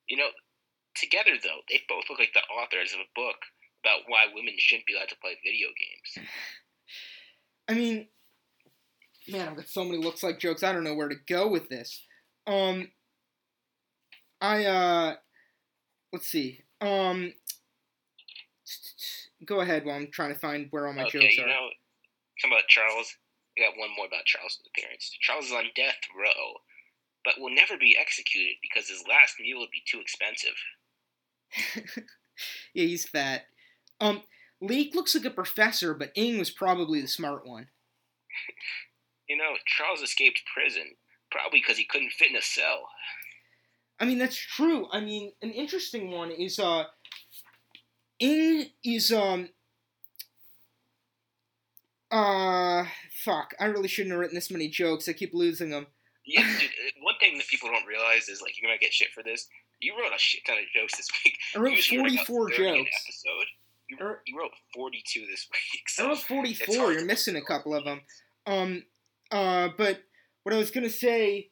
You 0.09 0.17
know, 0.17 0.29
together 0.95 1.33
though, 1.43 1.61
they 1.69 1.83
both 1.89 2.05
look 2.09 2.19
like 2.19 2.33
the 2.33 2.41
authors 2.41 2.93
of 2.93 3.01
a 3.01 3.15
book 3.15 3.37
about 3.85 4.09
why 4.09 4.27
women 4.35 4.55
shouldn't 4.59 4.87
be 4.87 4.95
allowed 4.95 5.09
to 5.09 5.17
play 5.21 5.37
video 5.45 5.69
games. 5.69 6.29
I 7.69 7.75
mean, 7.75 8.09
man, 9.29 9.49
I've 9.49 9.57
got 9.57 9.69
so 9.69 9.85
many 9.85 9.99
looks 9.99 10.23
like 10.23 10.39
jokes. 10.39 10.63
I 10.63 10.73
don't 10.73 10.85
know 10.85 10.95
where 10.95 11.09
to 11.09 11.17
go 11.29 11.49
with 11.49 11.69
this. 11.69 12.03
Um, 12.47 12.89
I 14.41 14.65
uh, 14.65 15.15
let's 16.13 16.29
see. 16.29 16.63
Um, 16.81 17.33
go 19.45 19.61
ahead 19.61 19.85
while 19.85 19.97
I'm 19.97 20.11
trying 20.11 20.33
to 20.33 20.39
find 20.39 20.69
where 20.71 20.87
all 20.87 20.93
my 20.93 21.05
okay, 21.05 21.21
jokes 21.21 21.37
you 21.37 21.45
are. 21.45 21.49
know, 21.49 21.69
about 22.47 22.69
Charles. 22.69 23.17
I 23.59 23.63
got 23.63 23.79
one 23.79 23.91
more 23.97 24.07
about 24.07 24.27
Charles' 24.27 24.59
appearance. 24.69 25.11
Charles 25.21 25.47
is 25.47 25.53
on 25.53 25.65
death 25.75 25.97
row, 26.19 26.61
but 27.25 27.35
will 27.39 27.55
never 27.55 27.79
be 27.79 27.97
executed 27.99 28.57
because 28.61 28.89
his 28.89 29.03
last 29.09 29.37
meal 29.41 29.59
would 29.59 29.71
be 29.71 29.83
too 29.91 30.01
expensive. 30.01 30.57
yeah, 32.75 32.85
he's 32.85 33.09
fat. 33.09 33.47
Um, 34.01 34.23
Lake 34.61 34.95
looks 34.95 35.15
like 35.15 35.25
a 35.25 35.31
professor, 35.31 35.95
but 35.95 36.13
Ng 36.17 36.39
was 36.39 36.51
probably 36.51 37.01
the 37.01 37.09
smart 37.09 37.47
one. 37.47 37.69
You 39.29 39.37
know, 39.37 39.59
Charles 39.67 40.03
escaped 40.03 40.43
prison 40.55 40.95
probably 41.33 41.59
because 41.59 41.77
he 41.77 41.85
couldn't 41.85 42.13
fit 42.13 42.31
in 42.31 42.37
a 42.37 42.43
cell. 42.43 42.87
I 43.99 44.05
mean, 44.05 44.19
that's 44.19 44.37
true. 44.37 44.89
I 44.93 45.01
mean, 45.01 45.33
an 45.43 45.51
interesting 45.51 46.11
one 46.11 46.31
is 46.31 46.59
uh, 46.59 46.85
Ng 48.21 48.67
is 48.85 49.11
um, 49.13 49.49
uh, 52.11 52.85
fuck. 53.25 53.55
I 53.59 53.67
really 53.67 53.89
shouldn't 53.89 54.13
have 54.13 54.21
written 54.21 54.35
this 54.35 54.51
many 54.51 54.69
jokes. 54.69 55.09
I 55.09 55.13
keep 55.13 55.33
losing 55.35 55.71
them. 55.71 55.87
Yeah, 56.25 56.43
dude, 56.43 56.69
uh, 56.71 57.03
one 57.03 57.15
thing 57.21 57.39
that 57.39 57.47
people 57.47 57.71
don't 57.71 57.87
realize 57.87 58.29
is 58.29 58.43
like 58.43 58.61
you're 58.61 58.69
gonna 58.69 58.79
get 58.79 58.93
shit 58.93 59.09
for 59.15 59.23
this. 59.23 59.49
You 59.81 59.95
wrote 59.99 60.13
a 60.15 60.19
shit 60.19 60.41
ton 60.47 60.57
of 60.59 60.65
jokes 60.75 60.97
this 60.97 61.09
week. 61.25 61.39
I 61.55 61.59
wrote 61.59 61.71
You 61.71 61.77
usually 61.77 61.99
write 62.01 62.13
about 62.15 62.27
44 62.27 62.51
jokes. 62.51 62.91
Episode. 63.07 63.47
You, 63.89 63.97
Er- 64.01 64.23
you 64.27 64.39
wrote 64.39 64.51
42 64.75 65.27
this 65.31 65.47
week. 65.75 65.89
So 65.89 66.07
I 66.07 66.09
wrote 66.09 66.19
44. 66.19 66.93
You're 66.93 67.05
missing 67.05 67.37
a 67.37 67.43
couple 67.43 67.75
of 67.75 67.85
them. 67.85 68.01
Um, 68.47 68.83
uh, 69.31 69.69
but 69.79 70.01
what 70.43 70.55
I 70.55 70.59
was 70.59 70.71
gonna 70.71 70.91
say 70.91 71.51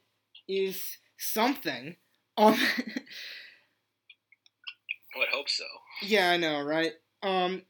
is 0.48 0.82
something. 1.18 1.96
Um, 2.36 2.54
I 5.14 5.18
would 5.18 5.28
hope 5.32 5.48
so. 5.48 5.64
yeah, 6.02 6.30
I 6.30 6.36
know, 6.36 6.60
right? 6.62 6.92
Um, 7.22 7.62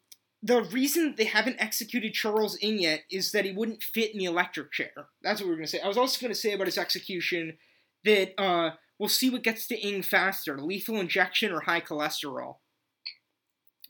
the 0.42 0.62
reason 0.62 1.14
they 1.16 1.24
haven't 1.24 1.60
executed 1.60 2.12
Charles 2.14 2.56
Ng 2.62 2.78
yet 2.78 3.02
is 3.10 3.32
that 3.32 3.44
he 3.44 3.52
wouldn't 3.52 3.82
fit 3.82 4.12
in 4.12 4.18
the 4.18 4.24
electric 4.24 4.72
chair. 4.72 4.92
That's 5.22 5.40
what 5.40 5.46
we 5.46 5.50
were 5.50 5.56
gonna 5.56 5.66
say. 5.66 5.80
I 5.80 5.88
was 5.88 5.96
also 5.98 6.20
gonna 6.20 6.34
say 6.34 6.52
about 6.52 6.66
his 6.66 6.78
execution 6.78 7.58
that 8.04 8.32
uh, 8.40 8.70
we'll 8.98 9.08
see 9.08 9.30
what 9.30 9.42
gets 9.42 9.66
to 9.68 9.76
Ng 9.78 10.02
faster: 10.02 10.58
lethal 10.60 10.96
injection 11.00 11.52
or 11.52 11.60
high 11.60 11.80
cholesterol. 11.80 12.56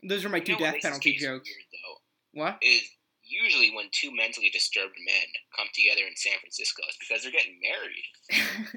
Those 0.03 0.23
are 0.25 0.29
my 0.29 0.37
You 0.37 0.43
two 0.43 0.51
know 0.53 0.59
death 0.59 0.75
penalty 0.81 1.13
jokes. 1.17 1.49
Weird, 1.49 2.45
What? 2.47 2.57
is 2.61 2.81
usually 3.23 3.71
when 3.73 3.85
two 3.91 4.13
mentally 4.15 4.49
disturbed 4.49 4.95
men 4.97 5.25
come 5.57 5.67
together 5.73 6.01
in 6.07 6.15
San 6.15 6.37
Francisco, 6.39 6.83
it's 6.87 6.97
because 6.97 7.23
they're 7.23 7.31
getting 7.31 7.59
married. 7.61 8.69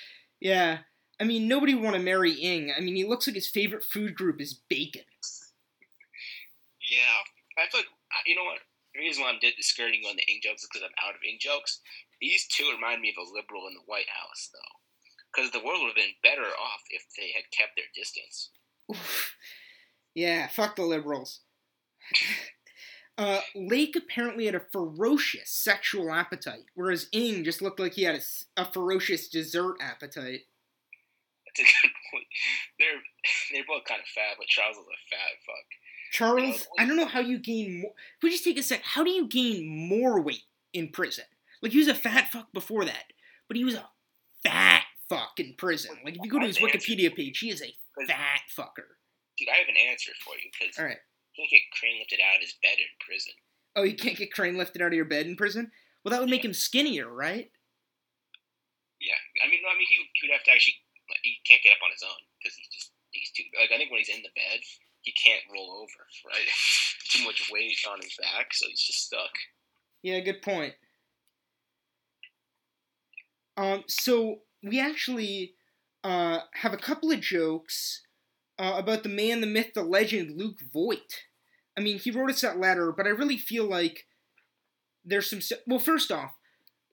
yeah. 0.40 0.78
I 1.20 1.24
mean, 1.24 1.48
nobody 1.48 1.74
would 1.74 1.84
want 1.84 1.96
to 1.96 2.02
marry 2.02 2.32
Ng. 2.32 2.72
I 2.76 2.80
mean, 2.80 2.94
he 2.94 3.04
looks 3.04 3.26
like 3.26 3.34
his 3.34 3.48
favorite 3.48 3.84
food 3.84 4.14
group 4.14 4.40
is 4.40 4.54
bacon. 4.54 5.02
Yeah, 6.90 7.18
I 7.58 7.68
feel 7.70 7.80
like 7.80 7.90
you 8.26 8.36
know 8.36 8.44
what. 8.44 8.58
The 8.94 9.00
reason 9.00 9.22
why 9.22 9.30
I'm 9.30 9.38
di- 9.40 9.52
skirting 9.60 10.02
on 10.08 10.16
the 10.16 10.22
Ng 10.22 10.40
jokes 10.42 10.62
is 10.62 10.68
because 10.72 10.86
I'm 10.86 11.06
out 11.06 11.14
of 11.14 11.20
Ng 11.26 11.38
jokes. 11.40 11.80
These 12.20 12.46
two 12.48 12.70
remind 12.74 13.02
me 13.02 13.12
of 13.16 13.20
a 13.20 13.32
liberal 13.32 13.68
in 13.68 13.74
the 13.74 13.84
White 13.86 14.08
House, 14.08 14.48
though, 14.52 14.76
because 15.34 15.50
the 15.50 15.64
world 15.64 15.80
would 15.82 15.88
have 15.88 15.96
been 15.96 16.16
better 16.22 16.48
off 16.48 16.80
if 16.90 17.02
they 17.16 17.32
had 17.34 17.50
kept 17.50 17.76
their 17.76 17.90
distance. 17.94 18.50
Oof. 18.90 19.36
Yeah, 20.14 20.48
fuck 20.48 20.76
the 20.76 20.82
liberals. 20.82 21.40
uh, 23.18 23.40
Lake 23.54 23.96
apparently 23.96 24.46
had 24.46 24.54
a 24.54 24.62
ferocious 24.72 25.50
sexual 25.50 26.10
appetite, 26.10 26.64
whereas 26.74 27.08
Ng 27.12 27.44
just 27.44 27.60
looked 27.60 27.80
like 27.80 27.94
he 27.94 28.04
had 28.04 28.22
a 28.56 28.64
ferocious 28.64 29.28
dessert 29.28 29.76
appetite. 29.80 30.42
That's 31.56 31.70
a 31.70 31.72
good 31.82 31.92
point. 32.12 32.26
They're 32.78 33.00
they're 33.52 33.68
both 33.68 33.84
kind 33.84 34.00
of 34.00 34.06
fat, 34.08 34.36
but 34.38 34.46
Charles 34.48 34.76
is 34.76 34.84
a 34.84 35.00
fat 35.10 35.36
fuck. 35.46 35.68
Charles, 36.12 36.66
I 36.78 36.86
don't 36.86 36.96
know 36.96 37.06
how 37.06 37.20
you 37.20 37.38
gain 37.38 37.80
more. 37.82 37.92
If 38.16 38.22
we 38.22 38.30
just 38.30 38.44
take 38.44 38.58
a 38.58 38.62
sec, 38.62 38.82
how 38.82 39.02
do 39.04 39.10
you 39.10 39.26
gain 39.26 39.66
more 39.88 40.20
weight 40.20 40.44
in 40.72 40.88
prison? 40.88 41.24
Like, 41.62 41.72
he 41.72 41.78
was 41.78 41.88
a 41.88 41.94
fat 41.94 42.28
fuck 42.28 42.52
before 42.52 42.84
that, 42.84 43.12
but 43.48 43.56
he 43.56 43.64
was 43.64 43.74
a 43.74 43.88
fat 44.42 44.84
fuck 45.08 45.32
in 45.38 45.54
prison. 45.58 45.96
Like, 46.04 46.16
if 46.16 46.20
you 46.22 46.30
go 46.30 46.38
to 46.38 46.46
his 46.46 46.58
Wikipedia 46.58 47.14
page, 47.14 47.38
he 47.38 47.50
is 47.50 47.62
a 47.62 48.06
fat 48.06 48.40
fucker. 48.56 48.96
Dude, 49.36 49.48
I 49.48 49.58
have 49.58 49.68
an 49.68 49.76
answer 49.90 50.12
for 50.24 50.34
you 50.34 50.50
because 50.58 50.78
Alright. 50.78 50.98
he 51.32 51.42
can't 51.42 51.50
get 51.50 51.78
Crane 51.78 51.98
lifted 51.98 52.20
out 52.20 52.36
of 52.36 52.42
his 52.42 52.54
bed 52.62 52.78
in 52.78 52.86
prison. 53.04 53.32
Oh, 53.74 53.82
you 53.82 53.96
can't 53.96 54.16
get 54.16 54.32
Crane 54.32 54.56
lifted 54.56 54.80
out 54.80 54.88
of 54.88 54.94
your 54.94 55.04
bed 55.04 55.26
in 55.26 55.36
prison? 55.36 55.70
Well, 56.04 56.12
that 56.12 56.20
would 56.20 56.30
make 56.30 56.44
him 56.44 56.54
skinnier, 56.54 57.12
right? 57.12 57.50
Yeah, 59.00 59.20
I 59.44 59.50
mean, 59.50 59.60
no, 59.62 59.68
I 59.68 59.76
mean, 59.76 59.86
he, 59.88 59.96
he 60.14 60.28
would 60.28 60.32
have 60.32 60.44
to 60.44 60.52
actually. 60.52 60.76
He 61.22 61.38
can't 61.46 61.62
get 61.62 61.76
up 61.78 61.84
on 61.84 61.92
his 61.92 62.02
own. 62.02 62.22
because 62.38 62.56
he's 62.56 62.68
just 62.68 62.90
he's 63.10 63.30
too 63.32 63.44
like 63.58 63.70
I 63.72 63.78
think 63.78 63.90
when 63.90 64.00
he's 64.00 64.14
in 64.14 64.22
the 64.22 64.34
bed 64.34 64.60
he 65.02 65.12
can't 65.12 65.42
roll 65.52 65.82
over 65.82 66.02
right 66.26 66.48
too 67.08 67.24
much 67.24 67.48
weight 67.52 67.78
on 67.88 68.00
his 68.00 68.16
back 68.20 68.52
so 68.52 68.66
he's 68.68 68.82
just 68.82 69.06
stuck. 69.06 69.32
Yeah, 70.02 70.20
good 70.20 70.42
point. 70.42 70.74
Um, 73.56 73.84
so 73.88 74.40
we 74.62 74.78
actually 74.78 75.54
uh, 76.04 76.40
have 76.54 76.72
a 76.72 76.78
couple 76.78 77.10
of 77.10 77.20
jokes 77.20 78.02
uh, 78.58 78.74
about 78.76 79.02
the 79.02 79.08
man, 79.08 79.40
the 79.40 79.46
myth, 79.46 79.72
the 79.74 79.82
legend, 79.82 80.38
Luke 80.38 80.60
Voigt. 80.72 81.24
I 81.76 81.80
mean, 81.80 81.98
he 81.98 82.10
wrote 82.10 82.30
us 82.30 82.40
that 82.42 82.60
letter, 82.60 82.92
but 82.92 83.06
I 83.06 83.10
really 83.10 83.36
feel 83.36 83.64
like 83.64 84.06
there's 85.04 85.28
some. 85.28 85.40
Well, 85.66 85.78
first 85.78 86.10
off, 86.10 86.32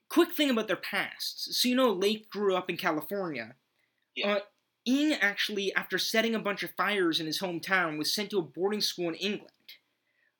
quick 0.09 0.33
thing 0.33 0.49
about 0.49 0.67
their 0.67 0.75
pasts. 0.75 1.57
So 1.57 1.67
you 1.67 1.75
know, 1.75 1.91
Lake 1.91 2.29
grew 2.29 2.55
up 2.55 2.69
in 2.69 2.77
California. 2.77 3.55
Yeah. 4.15 4.33
Uh, 4.35 4.39
Ng 4.85 5.13
actually, 5.13 5.73
after 5.75 5.97
setting 5.97 6.35
a 6.35 6.39
bunch 6.39 6.61
of 6.63 6.71
fires 6.71 7.19
in 7.19 7.25
his 7.25 7.39
hometown, 7.39 7.97
was 7.97 8.13
sent 8.13 8.29
to 8.31 8.39
a 8.39 8.41
boarding 8.41 8.81
school 8.81 9.07
in 9.09 9.15
England. 9.15 9.49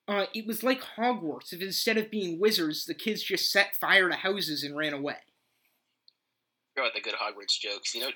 Uh, 0.06 0.26
it 0.34 0.46
was 0.46 0.64
like 0.64 0.82
Hogwarts, 0.98 1.54
if 1.54 1.62
instead 1.62 1.98
of 1.98 2.12
being 2.12 2.40
wizards, 2.40 2.84
the 2.86 2.94
kids 2.94 3.24
just 3.24 3.50
set 3.52 3.78
fire 3.80 4.10
to 4.10 4.16
houses 4.16 4.62
and 4.64 4.76
ran 4.76 4.92
away. 4.94 5.16
About 6.78 6.94
the 6.94 7.00
good 7.02 7.14
Hogwarts 7.14 7.58
jokes. 7.60 7.94
You 7.96 8.02
know, 8.02 8.10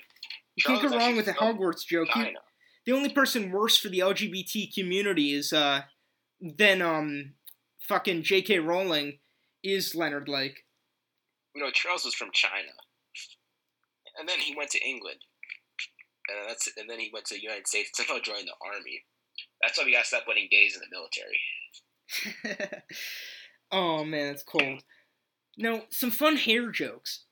You 0.56 0.62
can't 0.64 0.82
go 0.82 0.96
wrong 0.96 1.16
with 1.16 1.28
a 1.28 1.32
Hogwarts 1.32 1.86
joke. 1.86 2.08
You- 2.14 2.36
the 2.84 2.92
only 2.92 3.10
person 3.10 3.50
worse 3.50 3.76
for 3.78 3.88
the 3.88 3.98
LGBT 4.00 4.72
community 4.74 5.32
is 5.34 5.52
uh 5.52 5.82
than 6.40 6.80
um 6.80 7.34
fucking 7.80 8.22
J.K. 8.22 8.58
Rowling 8.60 9.18
is 9.62 9.94
Leonard 9.94 10.28
Lake. 10.28 10.64
You 11.54 11.62
know, 11.62 11.70
Charles 11.70 12.04
was 12.04 12.14
from 12.14 12.30
China, 12.32 12.72
and 14.18 14.28
then 14.28 14.38
he 14.38 14.54
went 14.54 14.70
to 14.70 14.80
England, 14.86 15.20
and 16.28 16.48
that's 16.48 16.68
and 16.76 16.88
then 16.88 16.98
he 17.00 17.10
went 17.12 17.26
to 17.26 17.34
the 17.34 17.42
United 17.42 17.66
States. 17.66 17.90
Somehow 17.94 18.20
joined 18.22 18.48
the 18.48 18.54
army. 18.74 19.02
That's 19.62 19.78
why 19.78 19.84
we 19.84 19.92
got 19.92 20.00
to 20.02 20.06
stop 20.06 20.26
putting 20.26 20.48
gays 20.50 20.76
in 20.76 20.82
the 20.82 22.46
military. 22.46 22.82
oh 23.72 24.04
man, 24.04 24.32
it's 24.34 24.42
cold. 24.42 24.82
Now, 25.56 25.82
some 25.90 26.10
fun 26.10 26.36
hair 26.36 26.70
jokes. 26.70 27.24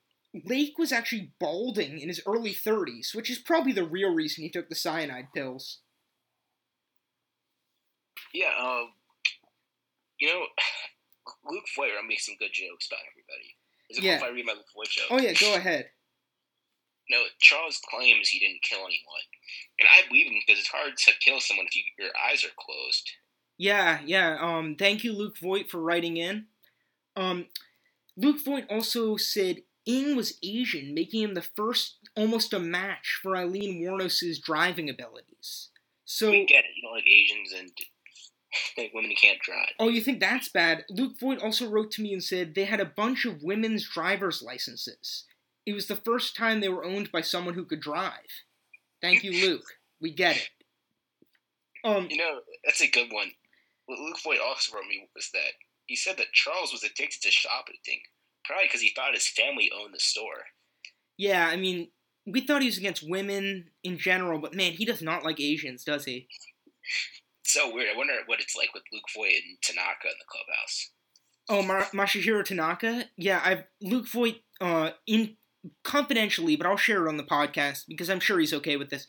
Lake 0.45 0.77
was 0.79 0.93
actually 0.93 1.33
balding 1.41 1.99
in 1.99 2.09
his 2.09 2.21
early 2.27 2.53
30s, 2.53 3.15
which 3.15 3.31
is 3.31 3.39
probably 3.39 3.73
the 3.73 3.85
real 3.87 4.13
reason 4.13 4.43
he 4.43 4.51
took 4.51 4.69
the 4.69 4.75
cyanide 4.75 5.29
pills. 5.35 5.79
Yeah, 8.35 8.53
um, 8.61 8.91
you 10.19 10.29
know, 10.29 10.43
Luke 11.51 11.65
Voigt 11.75 11.91
makes 12.07 12.27
some 12.27 12.37
good 12.39 12.51
jokes 12.53 12.87
about 12.89 13.01
everybody. 13.11 13.57
Is 13.89 13.99
it 13.99 14.05
Yeah. 14.05 14.19
cool 14.19 14.27
if 14.27 14.33
I 14.33 14.35
read 14.35 14.47
my 14.47 14.53
Luke 14.53 14.67
Voigt 14.75 14.89
joke? 14.89 15.07
Oh 15.11 15.19
yeah, 15.19 15.33
go 15.33 15.55
ahead. 15.55 15.91
No, 17.11 17.23
Charles 17.39 17.81
claims 17.89 18.29
he 18.29 18.39
didn't 18.39 18.63
kill 18.63 18.81
anyone, 18.81 19.27
and 19.79 19.89
I 19.89 20.07
believe 20.09 20.27
him 20.27 20.35
because 20.45 20.61
it's 20.61 20.69
hard 20.69 20.97
to 20.97 21.13
kill 21.21 21.41
someone 21.41 21.67
if 21.67 21.77
you, 21.77 21.83
your 21.99 22.11
eyes 22.29 22.45
are 22.45 22.55
closed. 22.59 23.11
Yeah, 23.59 24.01
yeah. 24.05 24.37
Um, 24.41 24.77
thank 24.77 25.05
you, 25.05 25.13
Luke 25.13 25.39
Voigt, 25.39 25.71
for 25.71 25.81
writing 25.81 26.17
in. 26.17 26.47
Um, 27.15 27.47
Luke 28.17 28.45
Voigt 28.45 28.65
also 28.69 29.17
said 29.17 29.63
Ng 29.87 30.17
was 30.17 30.39
Asian, 30.43 30.95
making 30.95 31.23
him 31.23 31.35
the 31.35 31.43
first 31.43 31.97
almost 32.17 32.53
a 32.53 32.59
match 32.59 33.21
for 33.23 33.37
Aileen 33.37 33.81
Wuornos's 33.81 34.39
driving 34.39 34.91
abilities. 34.91 35.71
So, 36.05 36.31
we 36.31 36.45
get 36.47 36.65
it. 36.65 36.71
You 36.77 36.83
don't 36.83 36.93
like 36.93 37.07
Asians 37.07 37.53
and 37.53 37.71
think 38.75 38.93
women 38.95 39.13
can't 39.21 39.41
drive. 39.41 39.71
oh, 39.79 39.89
you 39.89 40.01
think 40.01 40.21
that's 40.21 40.49
bad? 40.49 40.85
Luke 40.91 41.19
Voigt 41.19 41.43
also 41.43 41.69
wrote 41.69 41.91
to 41.93 42.03
me 42.03 42.13
and 42.13 42.23
said 42.23 42.55
they 42.55 42.65
had 42.65 42.81
a 42.81 42.85
bunch 42.85 43.25
of 43.25 43.43
women's 43.43 43.89
driver's 43.89 44.43
licenses. 44.43 45.25
It 45.67 45.75
was 45.75 45.89
the 45.89 45.97
first 45.97 46.37
time 46.37 46.61
they 46.61 46.69
were 46.69 46.85
owned 46.85 47.11
by 47.13 47.21
someone 47.21 47.55
who 47.55 47.65
could 47.65 47.81
drive. 47.81 48.13
Thank 49.03 49.25
you, 49.25 49.33
Luke. 49.49 49.65
We 50.01 50.15
get 50.15 50.37
it. 50.37 50.49
Um, 51.85 52.07
You 52.11 52.17
know, 52.19 52.41
that's 52.65 52.81
a 52.81 52.89
good 52.91 53.09
one. 53.13 53.33
What 53.87 53.99
Luke 53.99 54.17
Voigt 54.25 54.39
also 54.45 54.75
wrote 54.75 54.87
me 54.89 55.09
was 55.15 55.31
that 55.33 55.53
he 55.87 55.95
said 55.97 56.17
that 56.19 56.33
Charles 56.33 56.73
was 56.73 56.83
addicted 56.83 57.23
to 57.23 57.31
shoplifting, 57.31 58.01
probably 58.45 58.65
because 58.67 58.81
he 58.81 58.93
thought 58.95 59.15
his 59.15 59.29
family 59.29 59.71
owned 59.77 59.95
the 59.95 60.01
store. 60.01 60.45
Yeah, 61.17 61.47
I 61.47 61.57
mean, 61.57 61.89
we 62.27 62.41
thought 62.41 62.63
he 62.63 62.67
was 62.69 62.79
against 62.79 63.09
women 63.09 63.71
in 63.85 63.99
general, 63.99 64.41
but 64.41 64.55
man, 64.55 64.73
he 64.73 64.85
does 64.85 65.03
not 65.03 65.25
like 65.25 65.41
Asians, 65.41 65.85
does 65.85 66.05
he? 66.05 66.29
So 67.49 67.73
weird. 67.73 67.89
I 67.95 67.97
wonder 67.97 68.13
what 68.27 68.41
it's 68.41 68.57
like 68.57 68.75
with 68.75 68.83
Luke 68.93 69.05
Voigt 69.15 69.31
and 69.49 69.57
Tanaka 69.63 70.09
in 70.09 70.15
the 70.19 70.25
clubhouse. 70.29 70.91
Oh, 71.49 71.63
Mar- 71.63 71.89
Masahiro 71.95 72.45
Tanaka? 72.45 73.05
Yeah, 73.17 73.41
I've 73.43 73.63
Luke 73.81 74.09
Voigt 74.09 74.41
uh 74.61 74.91
in 75.07 75.37
confidentially, 75.85 76.57
but 76.57 76.67
I'll 76.67 76.77
share 76.77 77.07
it 77.07 77.09
on 77.09 77.17
the 77.17 77.25
podcast 77.25 77.85
because 77.89 78.11
I'm 78.11 78.21
sure 78.21 78.39
he's 78.39 78.55
okay 78.55 78.77
with 78.77 78.91
this. 78.91 79.07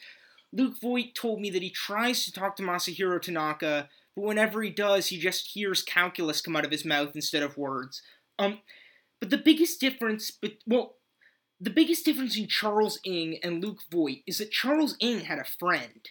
Luke 0.53 0.75
Voigt 0.81 1.13
told 1.15 1.41
me 1.41 1.49
that 1.49 1.61
he 1.61 1.69
tries 1.69 2.23
to 2.25 2.31
talk 2.31 2.55
to 2.55 2.63
Masahiro 2.63 3.21
Tanaka, 3.21 3.89
but 4.15 4.25
whenever 4.25 4.61
he 4.61 4.69
does, 4.69 5.07
he 5.07 5.19
just 5.19 5.51
hears 5.53 5.83
calculus 5.83 6.41
come 6.41 6.55
out 6.55 6.65
of 6.65 6.71
his 6.71 6.85
mouth 6.85 7.11
instead 7.15 7.43
of 7.43 7.57
words. 7.57 8.01
Um, 8.39 8.59
but 9.19 9.29
the 9.29 9.37
biggest 9.37 9.79
difference, 9.79 10.31
but 10.31 10.53
well, 10.65 10.95
the 11.59 11.69
biggest 11.69 12.05
difference 12.05 12.37
in 12.37 12.47
Charles 12.47 12.99
Ng 13.05 13.39
and 13.43 13.63
Luke 13.63 13.81
Voigt 13.91 14.19
is 14.27 14.37
that 14.37 14.51
Charles 14.51 14.95
Ng 15.01 15.21
had 15.21 15.39
a 15.39 15.43
friend. 15.59 16.07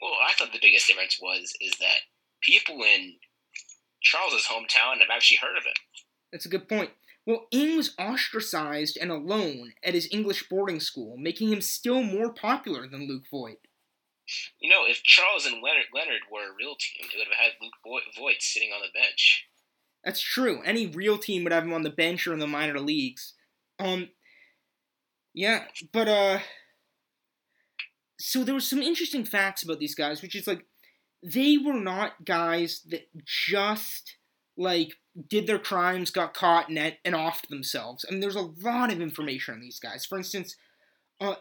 Well, 0.00 0.14
I 0.26 0.32
thought 0.32 0.52
the 0.52 0.58
biggest 0.60 0.88
difference 0.88 1.18
was 1.20 1.52
is 1.60 1.72
that 1.78 1.98
people 2.42 2.76
in 2.82 3.14
Charles's 4.02 4.46
hometown 4.46 5.00
have 5.00 5.10
actually 5.12 5.38
heard 5.38 5.56
of 5.56 5.64
him. 5.64 5.74
That's 6.32 6.46
a 6.46 6.50
good 6.50 6.68
point. 6.68 6.90
Well, 7.26 7.48
Ng 7.50 7.76
was 7.76 7.94
ostracized 7.98 8.96
and 8.96 9.10
alone 9.10 9.72
at 9.82 9.94
his 9.94 10.08
English 10.12 10.48
boarding 10.48 10.78
school, 10.78 11.16
making 11.16 11.52
him 11.52 11.60
still 11.60 12.02
more 12.02 12.32
popular 12.32 12.86
than 12.86 13.08
Luke 13.08 13.24
Voigt. 13.28 13.58
You 14.60 14.70
know, 14.70 14.84
if 14.86 15.02
Charles 15.02 15.44
and 15.44 15.62
Leonard, 15.62 15.86
Leonard 15.92 16.22
were 16.30 16.50
a 16.50 16.54
real 16.56 16.76
team, 16.78 17.08
it 17.12 17.18
would 17.18 17.26
have 17.26 17.36
had 17.36 17.52
Luke 17.60 17.74
Voigt, 17.84 18.02
Voigt 18.16 18.40
sitting 18.40 18.70
on 18.70 18.80
the 18.80 18.98
bench. 18.98 19.46
That's 20.04 20.20
true. 20.20 20.62
Any 20.64 20.86
real 20.86 21.18
team 21.18 21.42
would 21.42 21.52
have 21.52 21.64
him 21.64 21.72
on 21.72 21.82
the 21.82 21.90
bench 21.90 22.26
or 22.26 22.32
in 22.32 22.38
the 22.38 22.46
minor 22.46 22.78
leagues. 22.78 23.34
Um, 23.80 24.10
yeah, 25.34 25.64
but 25.92 26.08
uh, 26.08 26.38
so 28.18 28.44
there 28.44 28.54
was 28.54 28.68
some 28.68 28.82
interesting 28.82 29.24
facts 29.24 29.64
about 29.64 29.80
these 29.80 29.94
guys, 29.96 30.22
which 30.22 30.36
is 30.36 30.46
like 30.46 30.64
they 31.22 31.58
were 31.58 31.74
not 31.74 32.24
guys 32.24 32.82
that 32.88 33.08
just 33.24 34.15
like 34.56 34.94
did 35.28 35.46
their 35.46 35.58
crimes, 35.58 36.10
got 36.10 36.34
caught, 36.34 36.68
and 36.68 36.78
and 37.04 37.14
offed 37.14 37.48
themselves. 37.48 38.04
I 38.08 38.12
mean, 38.12 38.20
there's 38.20 38.36
a 38.36 38.52
lot 38.62 38.92
of 38.92 39.00
information 39.00 39.54
on 39.54 39.60
these 39.60 39.78
guys. 39.78 40.04
For 40.04 40.18
instance, 40.18 40.56
uh, 41.20 41.36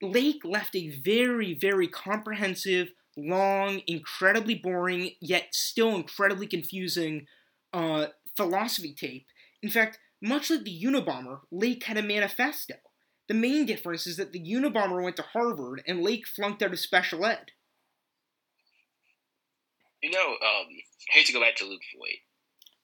Lake 0.00 0.44
left 0.44 0.74
a 0.74 0.88
very, 0.88 1.54
very 1.54 1.88
comprehensive, 1.88 2.88
long, 3.16 3.82
incredibly 3.86 4.54
boring, 4.54 5.12
yet 5.20 5.54
still 5.54 5.94
incredibly 5.94 6.46
confusing 6.46 7.26
uh, 7.72 8.06
philosophy 8.36 8.94
tape. 8.94 9.26
In 9.62 9.70
fact, 9.70 9.98
much 10.20 10.50
like 10.50 10.64
the 10.64 10.82
Unabomber, 10.84 11.40
Lake 11.50 11.84
had 11.84 11.96
a 11.96 12.02
manifesto. 12.02 12.74
The 13.28 13.34
main 13.34 13.64
difference 13.64 14.06
is 14.06 14.16
that 14.16 14.32
the 14.32 14.40
Unabomber 14.40 15.02
went 15.02 15.16
to 15.16 15.22
Harvard 15.22 15.82
and 15.86 16.02
Lake 16.02 16.26
flunked 16.26 16.62
out 16.62 16.72
of 16.72 16.78
special 16.78 17.24
ed. 17.24 17.52
You 20.02 20.10
know, 20.10 20.30
um, 20.32 20.66
I 20.70 21.12
hate 21.12 21.26
to 21.26 21.32
go 21.32 21.40
back 21.40 21.56
to 21.56 21.64
Luke 21.64 21.82
Voigt. 21.96 22.18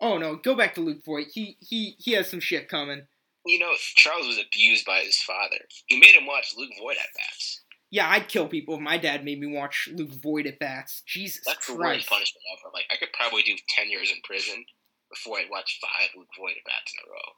Oh 0.01 0.19
no, 0.19 0.37
go 0.37 0.55
back 0.55 0.75
to 0.75 0.81
Luke 0.81 1.05
Voigt. 1.05 1.27
He 1.33 1.57
he 1.61 1.97
he 1.99 2.13
has 2.13 2.31
some 2.31 2.41
shit 2.41 2.69
coming. 2.69 3.03
You 3.45 3.59
know, 3.59 3.73
Charles 3.97 4.27
was 4.27 4.39
abused 4.39 4.85
by 4.85 5.01
his 5.01 5.21
father. 5.23 5.59
He 5.87 5.99
made 5.99 6.15
him 6.15 6.27
watch 6.27 6.55
Luke 6.57 6.71
Voigt 6.79 6.97
at 6.99 7.09
bats. 7.17 7.63
Yeah, 7.91 8.09
I'd 8.09 8.29
kill 8.29 8.49
people 8.49 8.75
if 8.75 8.81
my 8.81 8.99
dad 8.99 9.25
made 9.25 9.41
me 9.41 9.47
watch 9.47 9.89
Luke 9.93 10.13
Voigt 10.23 10.47
at 10.47 10.59
bats. 10.59 11.03
Jesus 11.07 11.43
That's 11.47 11.67
the 11.67 11.75
worst 11.75 12.09
punishment 12.09 12.45
ever. 12.59 12.71
Like, 12.75 12.85
I 12.93 12.97
could 12.97 13.13
probably 13.15 13.43
do 13.43 13.57
10 13.77 13.89
years 13.89 14.11
in 14.11 14.19
prison 14.25 14.63
before 15.11 15.39
I'd 15.39 15.51
watch 15.51 15.81
five 15.81 16.11
Luke 16.15 16.29
Voigt 16.39 16.57
at 16.59 16.65
bats 16.67 16.93
in 16.93 17.09
a 17.09 17.11
row. 17.11 17.33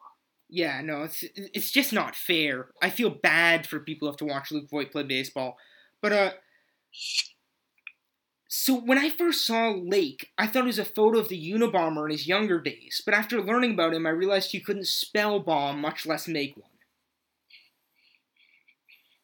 Yeah, 0.53 0.81
no, 0.81 1.05
it's 1.05 1.23
it's 1.37 1.71
just 1.71 1.93
not 1.93 2.17
fair. 2.17 2.71
I 2.83 2.91
feel 2.91 3.11
bad 3.11 3.69
for 3.69 3.79
people 3.79 4.09
who 4.09 4.11
have 4.11 4.19
to 4.19 4.25
watch 4.25 4.51
Luke 4.51 4.69
Voigt 4.69 4.91
play 4.91 5.05
baseball. 5.05 5.57
But 6.03 6.13
uh 6.13 6.33
so 8.53 8.75
when 8.75 8.99
I 8.99 9.11
first 9.11 9.47
saw 9.47 9.71
Lake, 9.71 10.31
I 10.37 10.49
thought 10.49 10.65
it 10.65 10.67
was 10.67 10.81
a 10.81 10.85
photo 10.85 11.21
of 11.21 11.29
the 11.29 11.53
Unabomber 11.53 12.05
in 12.07 12.11
his 12.11 12.27
younger 12.27 12.61
days, 12.61 13.01
but 13.05 13.15
after 13.15 13.41
learning 13.41 13.75
about 13.75 13.95
him, 13.95 14.09
I 14.09 14.11
realized 14.11 14.53
you 14.53 14.61
couldn't 14.61 14.89
spell 14.89 15.39
bomb, 15.39 15.81
much 15.81 16.05
less 16.05 16.27
make 16.27 16.57
one. 16.57 16.67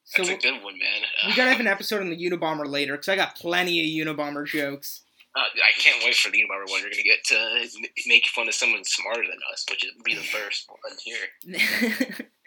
So 0.05 0.23
That's 0.23 0.45
a 0.45 0.49
good 0.49 0.63
one, 0.63 0.79
man. 0.79 1.03
we 1.27 1.35
gotta 1.35 1.51
have 1.51 1.59
an 1.59 1.67
episode 1.67 2.03
on 2.03 2.11
the 2.11 2.17
Unabomber 2.17 2.69
later, 2.71 2.93
because 2.93 3.09
I 3.09 3.17
got 3.17 3.35
plenty 3.35 3.81
of 3.81 4.07
Unabomber 4.07 4.47
jokes. 4.47 5.03
Uh, 5.35 5.41
I 5.41 5.73
can't 5.81 6.05
wait 6.05 6.15
for 6.15 6.31
the 6.31 6.39
Unabomber 6.39 6.71
one. 6.71 6.83
You're 6.83 6.91
to 6.91 7.03
get 7.03 7.25
to 7.25 7.69
make 8.07 8.27
fun 8.29 8.47
of 8.47 8.55
someone 8.55 8.85
smarter 8.85 9.23
than 9.23 9.41
us, 9.53 9.67
which 9.69 9.85
would 9.85 10.05
be 10.05 10.15
the 10.15 10.21
first 10.21 10.69
one 10.69 10.97
here. 11.03 12.29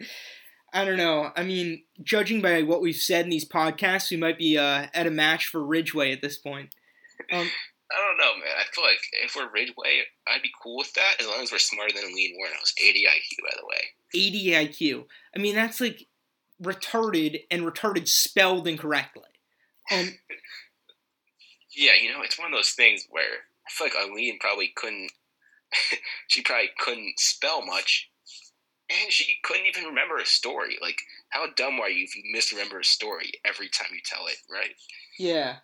I 0.72 0.84
don't 0.84 0.96
know. 0.96 1.30
I 1.36 1.42
mean, 1.42 1.82
judging 2.02 2.40
by 2.40 2.62
what 2.62 2.80
we've 2.80 2.96
said 2.96 3.24
in 3.24 3.30
these 3.30 3.48
podcasts, 3.48 4.10
we 4.10 4.16
might 4.16 4.38
be 4.38 4.56
uh, 4.56 4.86
at 4.94 5.06
a 5.06 5.10
match 5.10 5.46
for 5.46 5.64
Ridgway 5.64 6.12
at 6.12 6.22
this 6.22 6.38
point. 6.38 6.74
Um, 7.32 7.48
I 7.92 7.96
don't 7.96 8.18
know, 8.18 8.34
man. 8.38 8.54
I 8.56 8.64
feel 8.72 8.84
like 8.84 9.00
if 9.24 9.34
we're 9.34 9.50
Ridgway, 9.50 10.02
I'd 10.28 10.42
be 10.42 10.50
cool 10.62 10.78
with 10.78 10.92
that 10.94 11.16
as 11.18 11.26
long 11.26 11.42
as 11.42 11.50
we're 11.50 11.58
smarter 11.58 11.92
than 11.92 12.04
Aileen 12.04 12.36
Wuornos. 12.36 12.72
80 12.80 13.04
IQ, 13.04 13.42
by 13.42 13.56
the 13.58 13.66
way. 13.66 13.82
80 14.14 14.46
IQ. 14.68 15.04
I 15.34 15.40
mean, 15.40 15.54
that's 15.54 15.80
like 15.80 16.06
retarded 16.62 17.42
and 17.50 17.62
retarded 17.62 18.06
spelled 18.08 18.68
incorrectly. 18.68 19.22
Um, 19.92 20.10
Yeah, 21.72 21.92
you 22.00 22.12
know, 22.12 22.22
it's 22.22 22.38
one 22.38 22.52
of 22.52 22.58
those 22.58 22.72
things 22.72 23.06
where 23.10 23.22
I 23.24 23.70
feel 23.70 23.86
like 23.86 23.96
Aileen 23.96 24.38
probably 24.40 24.72
couldn't. 24.74 25.10
she 26.28 26.42
probably 26.42 26.70
couldn't 26.78 27.18
spell 27.18 27.64
much, 27.64 28.09
and 28.90 29.12
she 29.12 29.38
couldn't 29.42 29.66
even 29.66 29.84
remember 29.84 30.18
a 30.18 30.26
story. 30.26 30.78
Like, 30.80 31.00
how 31.30 31.46
dumb 31.56 31.80
are 31.80 31.88
you 31.88 32.04
if 32.04 32.16
you 32.16 32.22
misremember 32.32 32.80
a 32.80 32.84
story 32.84 33.32
every 33.44 33.68
time 33.68 33.88
you 33.92 34.00
tell 34.04 34.26
it, 34.26 34.36
right? 34.50 34.74
yeah. 35.18 35.56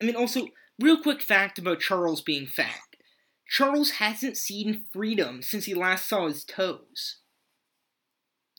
I 0.00 0.06
mean, 0.06 0.16
also, 0.16 0.48
real 0.80 1.02
quick 1.02 1.20
fact 1.20 1.58
about 1.58 1.80
Charles 1.80 2.22
being 2.22 2.46
fat. 2.46 2.80
Charles 3.46 3.92
hasn't 3.92 4.36
seen 4.36 4.84
freedom 4.92 5.42
since 5.42 5.66
he 5.66 5.74
last 5.74 6.08
saw 6.08 6.28
his 6.28 6.44
toes. 6.44 7.18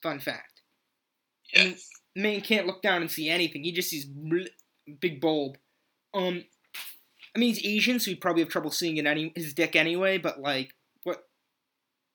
Fun 0.03 0.19
fact. 0.19 0.61
Yeah. 1.53 1.61
I 1.61 1.65
mean, 1.65 1.75
man 2.15 2.41
can't 2.41 2.67
look 2.67 2.81
down 2.81 3.01
and 3.01 3.09
see 3.09 3.29
anything. 3.29 3.63
He 3.63 3.71
just 3.71 3.89
sees 3.89 4.05
bl- 4.05 4.51
big 4.99 5.21
bulb. 5.21 5.57
Um, 6.13 6.43
I 7.35 7.39
mean, 7.39 7.53
he's 7.53 7.65
Asian, 7.65 7.99
so 7.99 8.11
he'd 8.11 8.21
probably 8.21 8.43
have 8.43 8.51
trouble 8.51 8.71
seeing 8.71 8.97
it 8.97 9.05
any 9.05 9.31
his 9.35 9.53
dick 9.53 9.75
anyway. 9.75 10.17
But 10.17 10.41
like, 10.41 10.73
what? 11.03 11.23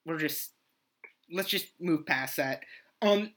We're 0.04 0.18
just 0.18 0.52
let's 1.32 1.48
just 1.48 1.68
move 1.80 2.06
past 2.06 2.36
that. 2.36 2.62
Um. 3.02 3.32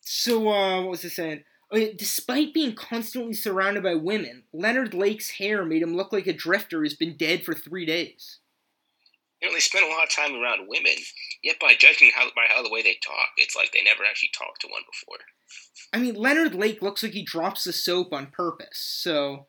So, 0.00 0.48
uh, 0.48 0.82
what 0.82 0.90
was 0.90 1.04
I 1.04 1.08
saying? 1.08 1.44
Despite 1.72 2.52
being 2.52 2.74
constantly 2.74 3.32
surrounded 3.32 3.84
by 3.84 3.94
women, 3.94 4.42
Leonard 4.52 4.92
Lake's 4.92 5.30
hair 5.30 5.64
made 5.64 5.82
him 5.82 5.94
look 5.94 6.12
like 6.12 6.26
a 6.26 6.32
drifter 6.32 6.80
who's 6.80 6.96
been 6.96 7.16
dead 7.16 7.44
for 7.44 7.54
three 7.54 7.86
days. 7.86 8.40
They 9.40 9.60
spend 9.60 9.86
a 9.86 9.88
lot 9.88 10.04
of 10.04 10.10
time 10.10 10.34
around 10.34 10.68
women, 10.68 10.94
yet 11.42 11.60
by 11.60 11.74
judging 11.78 12.10
how 12.14 12.26
by 12.36 12.46
how 12.48 12.62
the 12.62 12.70
way 12.70 12.82
they 12.82 12.98
talk, 13.02 13.28
it's 13.36 13.56
like 13.56 13.72
they 13.72 13.82
never 13.82 14.02
actually 14.04 14.30
talked 14.36 14.60
to 14.62 14.68
one 14.68 14.82
before. 14.90 15.18
I 15.92 15.98
mean, 15.98 16.14
Leonard 16.14 16.54
Lake 16.54 16.82
looks 16.82 17.02
like 17.02 17.12
he 17.12 17.24
drops 17.24 17.64
the 17.64 17.72
soap 17.72 18.12
on 18.12 18.26
purpose, 18.26 18.78
so. 18.78 19.46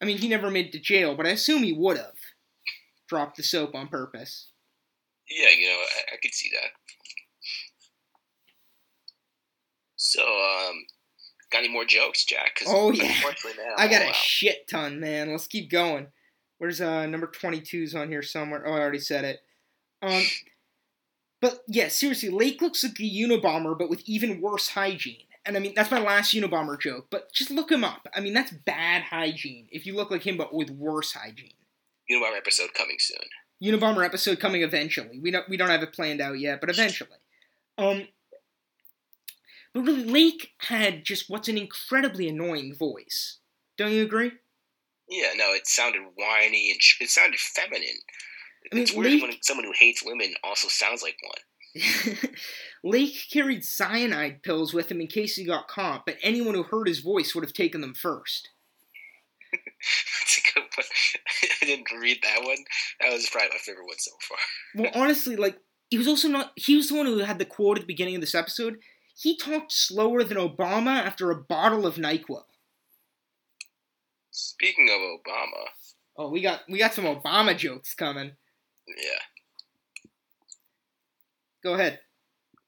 I 0.00 0.06
mean, 0.06 0.18
he 0.18 0.28
never 0.28 0.50
made 0.50 0.66
it 0.66 0.72
to 0.72 0.80
jail, 0.80 1.14
but 1.14 1.26
I 1.26 1.30
assume 1.30 1.62
he 1.62 1.72
would 1.72 1.96
have 1.96 2.16
dropped 3.14 3.36
the 3.36 3.44
soap 3.44 3.76
on 3.76 3.86
purpose. 3.86 4.48
Yeah, 5.30 5.50
you 5.56 5.66
know, 5.68 5.76
I, 5.76 6.14
I 6.14 6.16
could 6.20 6.34
see 6.34 6.50
that. 6.52 6.70
So, 9.94 10.20
um, 10.20 10.84
got 11.52 11.60
any 11.60 11.68
more 11.68 11.84
jokes, 11.84 12.24
Jack? 12.24 12.58
Oh, 12.66 12.90
yeah. 12.90 13.14
I 13.78 13.86
got 13.86 14.02
a 14.02 14.08
out. 14.08 14.14
shit 14.16 14.68
ton, 14.68 14.98
man. 14.98 15.30
Let's 15.30 15.46
keep 15.46 15.70
going. 15.70 16.08
Where's 16.58 16.80
uh 16.80 17.06
number 17.06 17.28
22's 17.28 17.94
on 17.94 18.08
here 18.08 18.22
somewhere? 18.22 18.64
Oh, 18.66 18.72
I 18.72 18.80
already 18.80 18.98
said 18.98 19.24
it. 19.24 19.40
Um, 20.02 20.22
but 21.40 21.60
yeah, 21.68 21.88
seriously, 21.88 22.30
Lake 22.30 22.60
looks 22.60 22.82
like 22.82 22.98
a 22.98 23.02
Unabomber, 23.02 23.78
but 23.78 23.88
with 23.88 24.02
even 24.06 24.40
worse 24.40 24.70
hygiene. 24.70 25.26
And 25.46 25.56
I 25.56 25.60
mean, 25.60 25.72
that's 25.76 25.90
my 25.90 26.00
last 26.00 26.34
Unabomber 26.34 26.80
joke. 26.80 27.06
But 27.10 27.32
just 27.32 27.50
look 27.50 27.70
him 27.70 27.84
up. 27.84 28.08
I 28.14 28.20
mean, 28.20 28.34
that's 28.34 28.52
bad 28.52 29.02
hygiene. 29.02 29.68
If 29.70 29.86
you 29.86 29.94
look 29.94 30.10
like 30.10 30.26
him, 30.26 30.36
but 30.36 30.52
with 30.52 30.70
worse 30.70 31.12
hygiene. 31.12 31.52
Our 32.10 32.34
episode 32.36 32.74
coming 32.74 32.96
soon. 32.98 33.18
Unabomber 33.62 34.04
episode 34.04 34.38
coming 34.40 34.62
eventually. 34.62 35.18
We 35.20 35.30
don't 35.30 35.48
we 35.48 35.56
don't 35.56 35.70
have 35.70 35.82
it 35.82 35.92
planned 35.92 36.20
out 36.20 36.38
yet, 36.38 36.60
but 36.60 36.70
eventually. 36.70 37.18
Um 37.78 38.08
But 39.72 39.82
really 39.82 40.04
Lake 40.04 40.50
had 40.58 41.04
just 41.04 41.28
what's 41.30 41.48
an 41.48 41.58
incredibly 41.58 42.28
annoying 42.28 42.74
voice. 42.74 43.38
Don't 43.76 43.92
you 43.92 44.02
agree? 44.02 44.32
Yeah, 45.08 45.32
no, 45.36 45.52
it 45.52 45.66
sounded 45.66 46.02
whiny 46.16 46.70
and 46.70 46.80
sh- 46.80 47.00
it 47.00 47.10
sounded 47.10 47.38
feminine. 47.40 47.98
I 48.72 48.74
mean, 48.74 48.82
it's 48.82 48.92
weird 48.92 49.12
Lake- 49.12 49.22
when 49.22 49.32
someone 49.42 49.66
who 49.66 49.72
hates 49.78 50.02
women 50.04 50.34
also 50.42 50.68
sounds 50.68 51.02
like 51.02 51.16
one. 51.22 52.16
Lake 52.84 53.16
carried 53.30 53.64
cyanide 53.64 54.42
pills 54.42 54.72
with 54.72 54.90
him 54.90 55.00
in 55.00 55.06
case 55.08 55.36
he 55.36 55.44
got 55.44 55.68
caught, 55.68 56.06
but 56.06 56.16
anyone 56.22 56.54
who 56.54 56.62
heard 56.62 56.86
his 56.86 57.00
voice 57.00 57.34
would 57.34 57.44
have 57.44 57.52
taken 57.52 57.80
them 57.80 57.94
first. 57.94 58.50
That's 60.20 60.38
a 60.38 60.52
good 60.54 60.68
one. 60.76 60.86
I 61.62 61.64
didn't 61.66 62.00
read 62.00 62.18
that 62.22 62.42
one. 62.42 62.56
That 63.00 63.12
was 63.12 63.28
probably 63.30 63.50
my 63.50 63.58
favorite 63.58 63.86
one 63.86 63.98
so 63.98 64.10
far. 64.28 64.38
Well, 64.76 64.90
honestly, 65.02 65.36
like 65.36 65.58
he 65.90 65.98
was 65.98 66.08
also 66.08 66.28
not. 66.28 66.52
He 66.56 66.76
was 66.76 66.88
the 66.88 66.94
one 66.96 67.06
who 67.06 67.18
had 67.18 67.38
the 67.38 67.44
quote 67.44 67.76
at 67.78 67.82
the 67.82 67.86
beginning 67.86 68.16
of 68.16 68.20
this 68.20 68.34
episode. 68.34 68.78
He 69.16 69.36
talked 69.36 69.72
slower 69.72 70.24
than 70.24 70.36
Obama 70.38 71.02
after 71.04 71.30
a 71.30 71.36
bottle 71.36 71.86
of 71.86 71.94
Nyquil. 71.96 72.42
Speaking 74.30 74.88
of 74.90 75.00
Obama, 75.00 75.64
Oh, 76.16 76.28
we 76.30 76.40
got 76.42 76.62
we 76.68 76.78
got 76.78 76.94
some 76.94 77.04
Obama 77.04 77.56
jokes 77.56 77.94
coming. 77.94 78.32
yeah. 78.88 79.20
Go 81.62 81.74
ahead. 81.74 82.00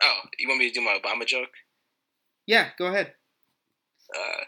Oh, 0.03 0.21
you 0.39 0.49
want 0.49 0.61
me 0.61 0.69
to 0.69 0.75
do 0.75 0.85
my 0.85 0.99
Obama 1.03 1.27
joke? 1.27 1.51
Yeah, 2.47 2.69
go 2.79 2.87
ahead. 2.87 3.15
Uh, 4.15 4.45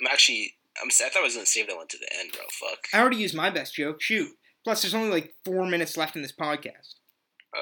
I'm 0.00 0.06
actually. 0.10 0.54
I'm. 0.80 0.88
I 0.88 1.08
thought 1.08 1.20
I 1.20 1.24
was 1.24 1.34
gonna 1.34 1.46
save 1.46 1.68
that 1.68 1.76
one 1.76 1.88
to 1.88 1.98
the 1.98 2.18
end, 2.18 2.32
bro. 2.32 2.42
Fuck. 2.52 2.78
I 2.94 3.00
already 3.00 3.16
used 3.16 3.34
my 3.34 3.50
best 3.50 3.74
joke. 3.74 4.00
Shoot. 4.00 4.30
Plus, 4.64 4.82
there's 4.82 4.94
only 4.94 5.10
like 5.10 5.34
four 5.44 5.66
minutes 5.66 5.96
left 5.96 6.16
in 6.16 6.22
this 6.22 6.32
podcast. 6.32 6.94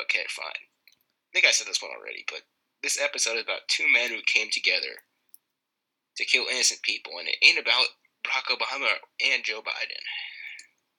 Okay, 0.05 0.25
fine. 0.29 0.47
I 0.55 1.31
think 1.33 1.47
I 1.47 1.51
said 1.51 1.67
this 1.67 1.83
one 1.83 1.91
already, 1.97 2.25
but 2.29 2.43
this 2.83 3.01
episode 3.01 3.37
is 3.37 3.43
about 3.43 3.69
two 3.69 3.87
men 3.93 4.11
who 4.11 4.21
came 4.27 4.49
together 4.51 5.03
to 6.17 6.25
kill 6.25 6.45
innocent 6.51 6.83
people, 6.83 7.13
and 7.19 7.29
it 7.29 7.37
ain't 7.43 7.59
about 7.59 7.87
Barack 8.25 8.55
Obama 8.55 8.93
and 9.25 9.45
Joe 9.45 9.61
Biden. 9.61 10.03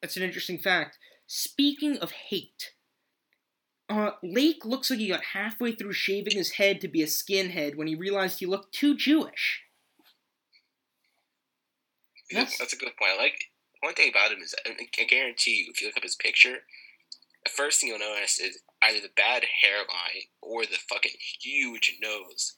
That's 0.01 0.17
an 0.17 0.23
interesting 0.23 0.57
fact. 0.57 0.97
Speaking 1.27 1.97
of 1.97 2.11
hate, 2.11 2.71
uh, 3.89 4.11
Lake 4.23 4.65
looks 4.65 4.89
like 4.89 4.99
he 4.99 5.09
got 5.09 5.23
halfway 5.33 5.73
through 5.73 5.93
shaving 5.93 6.35
his 6.35 6.53
head 6.53 6.81
to 6.81 6.87
be 6.87 7.03
a 7.03 7.07
skinhead 7.07 7.75
when 7.75 7.87
he 7.87 7.95
realized 7.95 8.39
he 8.39 8.45
looked 8.45 8.73
too 8.73 8.95
Jewish. 8.95 9.61
That's- 12.33 12.57
That's 12.57 12.73
a 12.73 12.77
good 12.77 12.95
point. 12.97 13.11
I 13.17 13.17
like 13.21 13.45
one 13.81 13.93
thing 13.93 14.09
about 14.09 14.31
him 14.31 14.39
is 14.41 14.53
I 14.65 14.71
I 14.99 15.03
guarantee 15.05 15.55
you, 15.65 15.71
if 15.73 15.81
you 15.81 15.87
look 15.87 15.97
up 15.97 16.03
his 16.03 16.15
picture, 16.15 16.59
the 17.43 17.49
first 17.51 17.79
thing 17.81 17.89
you'll 17.89 17.99
notice 17.99 18.39
is 18.39 18.61
either 18.83 18.99
the 19.01 19.09
bad 19.15 19.43
hairline 19.61 20.23
or 20.41 20.63
the 20.65 20.77
fucking 20.89 21.11
huge 21.41 21.97
nose. 22.01 22.57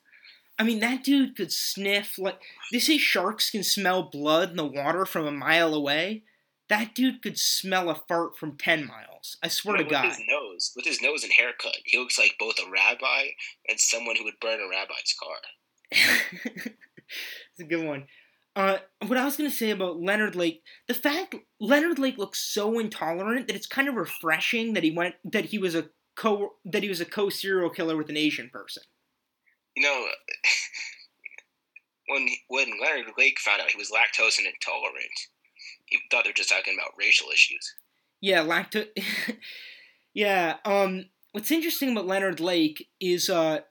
I 0.60 0.64
mean, 0.64 0.80
that 0.82 1.04
dude 1.04 1.36
could 1.36 1.52
sniff 1.52 2.20
like 2.20 2.40
they 2.72 2.80
say 2.80 2.98
sharks 2.98 3.50
can 3.50 3.64
smell 3.64 4.04
blood 4.04 4.52
in 4.52 4.56
the 4.58 4.66
water 4.66 5.06
from 5.06 5.26
a 5.26 5.32
mile 5.32 5.74
away. 5.74 6.24
That 6.70 6.94
dude 6.96 7.22
could 7.22 7.38
smell 7.40 7.90
a 7.90 7.96
fart 7.96 8.38
from 8.38 8.58
ten 8.58 8.86
miles. 8.86 9.38
I 9.44 9.48
swear 9.48 9.78
to 9.78 9.84
with 9.84 9.92
God. 9.92 10.06
his 10.06 10.20
nose, 10.30 10.72
with 10.76 10.86
his 10.86 11.02
nose 11.02 11.24
and 11.24 11.32
haircut, 11.34 11.78
he 11.86 11.98
looks 11.98 12.18
like 12.20 12.36
both 12.40 12.56
a 12.60 12.70
rabbi 12.70 13.30
and 13.68 13.80
someone 13.80 14.16
who 14.16 14.24
would 14.26 14.40
burn 14.40 14.60
a 14.62 14.70
rabbi's 14.70 15.16
car. 15.20 15.38
It's 17.52 17.60
a 17.60 17.64
good 17.66 17.86
one. 17.86 18.08
Uh, 18.56 18.78
what 19.08 19.18
I 19.18 19.26
was 19.26 19.36
gonna 19.36 19.50
say 19.50 19.72
about 19.72 20.00
Leonard 20.00 20.36
Lake, 20.36 20.62
the 20.88 20.94
fact 20.94 21.36
Leonard 21.60 21.98
Lake 21.98 22.18
looks 22.18 22.40
so 22.40 22.78
intolerant 22.78 23.48
that 23.48 23.56
it's 23.56 23.66
kind 23.68 23.88
of 23.88 23.96
refreshing 23.96 24.74
that 24.74 24.84
he 24.84 24.92
went 24.92 25.16
that 25.24 25.46
he 25.46 25.58
was 25.58 25.74
a 25.74 25.90
co 26.16 26.54
that 26.66 26.84
he 26.84 26.90
was 26.90 27.02
a 27.02 27.06
co 27.06 27.30
serial 27.30 27.70
killer 27.70 27.98
with 27.98 28.10
an 28.10 28.18
Asian 28.18 28.50
person. 28.50 28.84
You 29.76 29.84
know, 29.84 30.06
when 32.10 32.28
when 32.48 32.80
Leonard 32.80 33.14
Lake 33.18 33.40
found 33.40 33.62
out 33.62 33.72
he 33.72 33.78
was 33.78 33.92
lactose 33.92 34.38
intolerant, 34.38 35.20
he 35.86 36.00
thought 36.12 36.26
they 36.26 36.30
were 36.30 36.34
just 36.34 36.50
talking 36.50 36.76
about 36.78 36.94
racial 36.98 37.30
issues. 37.34 37.74
Yeah, 38.22 38.44
lacto. 38.44 38.88
yeah. 40.14 40.58
Um. 40.66 41.06
What's 41.32 41.52
interesting 41.52 41.92
about 41.92 42.08
Leonard 42.08 42.40
Lake 42.40 42.88
is 43.00 43.30
uh. 43.30 43.62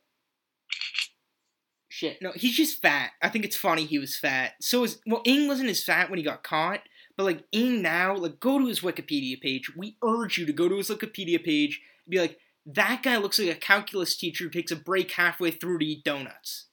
Shit. 2.03 2.21
No, 2.21 2.33
he's 2.35 2.57
just 2.57 2.83
fat. 2.83 3.13
I 3.23 3.29
think 3.29 3.45
it's 3.45 3.57
funny 3.57 3.85
he 3.85 4.01
was 4.01 4.17
fat. 4.17 4.55
So 4.61 4.83
is 4.83 5.01
well, 5.07 5.23
Ng 5.25 5.47
wasn't 5.47 5.71
as 5.71 5.85
fat 5.85 6.11
when 6.11 6.19
he 6.19 6.25
got 6.25 6.43
caught, 6.43 6.81
but 7.17 7.23
like 7.23 7.45
Ng 7.53 7.81
now, 7.81 8.17
like 8.17 8.41
go 8.41 8.59
to 8.59 8.67
his 8.67 8.81
Wikipedia 8.81 9.41
page. 9.41 9.71
We 9.77 9.97
urge 10.05 10.37
you 10.37 10.45
to 10.47 10.53
go 10.53 10.69
to 10.69 10.79
his 10.79 10.89
Wikipedia 10.89 11.43
page 11.45 11.81
and 12.05 12.11
be 12.11 12.19
like, 12.19 12.39
that 12.67 13.05
guy 13.05 13.19
looks 13.19 13.39
like 13.39 13.51
a 13.51 13.55
calculus 13.55 14.17
teacher 14.17 14.43
who 14.43 14.51
takes 14.51 14.73
a 14.73 14.77
break 14.77 15.13
halfway 15.13 15.53
through 15.53 15.79
to 15.79 15.85
eat 15.85 16.03
donuts. 16.03 16.67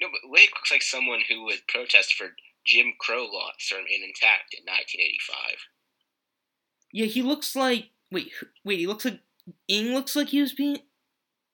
No, 0.00 0.08
but 0.08 0.30
Lake 0.32 0.52
looks 0.54 0.70
like 0.70 0.82
someone 0.82 1.20
who 1.28 1.44
would 1.44 1.68
protest 1.68 2.14
for 2.14 2.28
Jim 2.64 2.94
Crow 2.98 3.26
laws 3.30 3.52
to 3.68 3.74
remain 3.74 4.04
intact 4.04 4.54
in 4.54 4.64
1985. 4.64 5.58
Yeah, 6.94 7.06
he 7.06 7.20
looks 7.20 7.54
like 7.54 7.90
wait, 8.10 8.32
wait, 8.64 8.78
he 8.78 8.86
looks 8.86 9.04
like 9.04 9.20
Ng 9.68 9.92
looks 9.92 10.16
like 10.16 10.28
he 10.28 10.40
was 10.40 10.54
being 10.54 10.78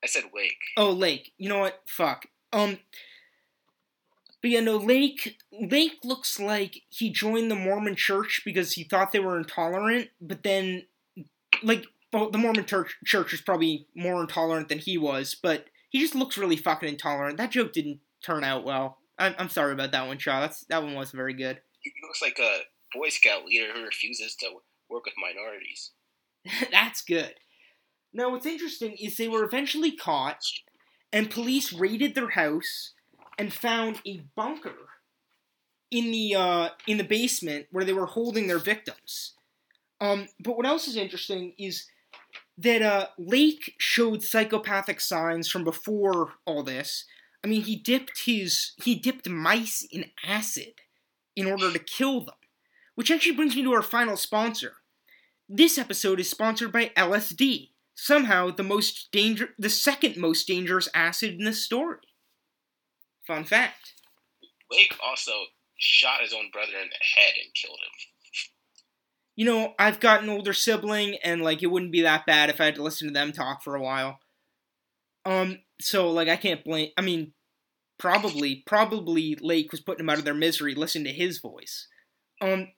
I 0.05 0.07
said 0.07 0.25
Lake. 0.35 0.59
Oh, 0.77 0.91
Lake. 0.91 1.33
You 1.39 1.49
know 1.49 1.61
what? 1.61 1.83
Fuck. 1.87 2.27
Um. 2.53 2.79
But 4.41 4.51
yeah, 4.51 4.61
no, 4.61 4.77
Lake. 4.77 5.39
Lake 5.53 5.99
looks 6.03 6.41
like 6.41 6.83
he 6.89 7.11
joined 7.11 7.51
the 7.51 7.57
Mormon 7.57 7.95
Church 7.95 8.43
because 8.45 8.73
he 8.73 8.85
thought 8.85 9.13
they 9.13 9.21
were 9.21 9.39
intolerant, 9.39 10.09
but 10.21 10.43
then, 10.43 10.83
like, 11.63 11.87
well, 12.13 12.31
the 12.31 12.39
Mormon 12.39 12.65
church 12.67 12.97
church 13.05 13.33
is 13.33 13.41
probably 13.41 13.87
more 13.95 14.21
intolerant 14.21 14.69
than 14.69 14.79
he 14.79 14.99
was, 14.99 15.37
but 15.41 15.67
he 15.91 16.01
just 16.01 16.15
looks 16.15 16.37
really 16.37 16.57
fucking 16.57 16.89
intolerant. 16.89 17.39
That 17.39 17.53
joke 17.53 17.73
didn't 17.73 18.01
turn 18.25 18.45
out 18.45 18.65
well. 18.65 18.99
I'm, 19.19 19.35
I'm 19.39 19.49
sorry 19.49 19.73
about 19.73 19.93
that 19.93 20.07
one, 20.07 20.19
Shaw. 20.19 20.41
That's 20.41 20.65
that 20.67 20.83
one 20.83 20.95
wasn't 20.95 21.19
very 21.19 21.35
good. 21.35 21.61
He 21.81 21.93
looks 22.03 22.23
like 22.23 22.39
a 22.39 22.61
Boy 22.95 23.09
Scout 23.09 23.45
leader 23.45 23.73
who 23.73 23.85
refuses 23.85 24.35
to 24.37 24.47
work 24.91 25.05
with 25.07 25.15
minorities. 25.17 25.93
That's 26.71 27.03
good. 27.03 27.35
Now, 28.13 28.31
what's 28.31 28.47
interesting 28.47 28.97
is 29.01 29.17
they 29.17 29.29
were 29.29 29.45
eventually 29.45 29.93
caught, 29.93 30.43
and 31.13 31.31
police 31.31 31.73
raided 31.73 32.15
their 32.15 32.31
house 32.31 32.93
and 33.39 33.53
found 33.53 34.01
a 34.07 34.23
bunker 34.35 34.75
in 35.91 36.11
the 36.11 36.35
uh, 36.35 36.69
in 36.87 36.97
the 36.97 37.05
basement 37.05 37.67
where 37.71 37.85
they 37.85 37.93
were 37.93 38.07
holding 38.07 38.47
their 38.47 38.59
victims. 38.59 39.35
Um, 40.01 40.29
but 40.41 40.57
what 40.57 40.67
else 40.67 40.89
is 40.89 40.97
interesting 40.97 41.53
is 41.59 41.87
that 42.59 42.83
uh, 42.83 43.07
Lake 43.19 43.75
showed 43.79 44.23
psychopathic 44.23 45.01
signs 45.01 45.49
from 45.49 45.65
before 45.65 46.33
all 46.45 46.63
this. 46.63 47.05
I 47.45 47.49
mean, 47.49 47.63
he 47.63 47.77
dipped 47.77 48.23
his 48.25 48.73
he 48.83 48.95
dipped 48.95 49.29
mice 49.29 49.87
in 49.91 50.07
acid 50.27 50.75
in 51.37 51.47
order 51.47 51.73
to 51.73 51.79
kill 51.79 52.21
them, 52.21 52.35
which 52.95 53.11
actually 53.11 53.37
brings 53.37 53.55
me 53.55 53.63
to 53.63 53.73
our 53.73 53.83
final 53.83 54.17
sponsor. 54.17 54.75
This 55.49 55.77
episode 55.77 56.21
is 56.21 56.31
sponsored 56.31 56.73
by 56.73 56.93
LSD, 56.97 57.71
somehow 57.95 58.51
the 58.51 58.63
most 58.63 59.11
danger 59.13 59.51
the 59.59 59.71
second 59.71 60.17
most 60.17 60.47
dangerous 60.47 60.89
acid 60.95 61.35
in 61.35 61.45
the 61.45 61.53
story. 61.53 61.99
Fun 63.27 63.45
fact. 63.45 63.95
Lake 64.71 64.95
also 65.05 65.33
shot 65.79 66.21
his 66.21 66.33
own 66.33 66.51
brother 66.53 66.73
in 66.73 66.89
the 66.89 67.21
head 67.21 67.35
and 67.43 67.55
killed 67.55 67.79
him. 67.83 67.93
You 69.35 69.47
know, 69.47 69.75
I've 69.79 70.01
got 70.01 70.23
an 70.23 70.29
older 70.29 70.53
sibling, 70.53 71.17
and 71.25 71.43
like 71.43 71.63
it 71.63 71.69
wouldn't 71.69 71.93
be 71.93 72.03
that 72.03 72.27
bad 72.27 72.51
if 72.51 72.61
I 72.61 72.67
had 72.67 72.75
to 72.77 72.83
listen 72.83 73.09
to 73.09 73.15
them 73.15 73.33
talk 73.33 73.63
for 73.63 73.75
a 73.75 73.83
while. 73.83 74.19
Um, 75.25 75.61
so 75.81 76.11
like 76.11 76.29
I 76.29 76.37
can't 76.37 76.65
blame. 76.65 76.91
I 76.97 77.03
mean, 77.03 77.33
probably, 77.99 78.63
probably 78.67 79.37
Lake 79.41 79.71
was 79.71 79.81
putting 79.81 79.99
them 79.99 80.11
out 80.11 80.19
of 80.19 80.25
their 80.25 80.35
misery. 80.35 80.75
listening 80.75 81.05
to 81.05 81.13
his 81.13 81.39
voice. 81.39 81.89
Um, 82.41 82.69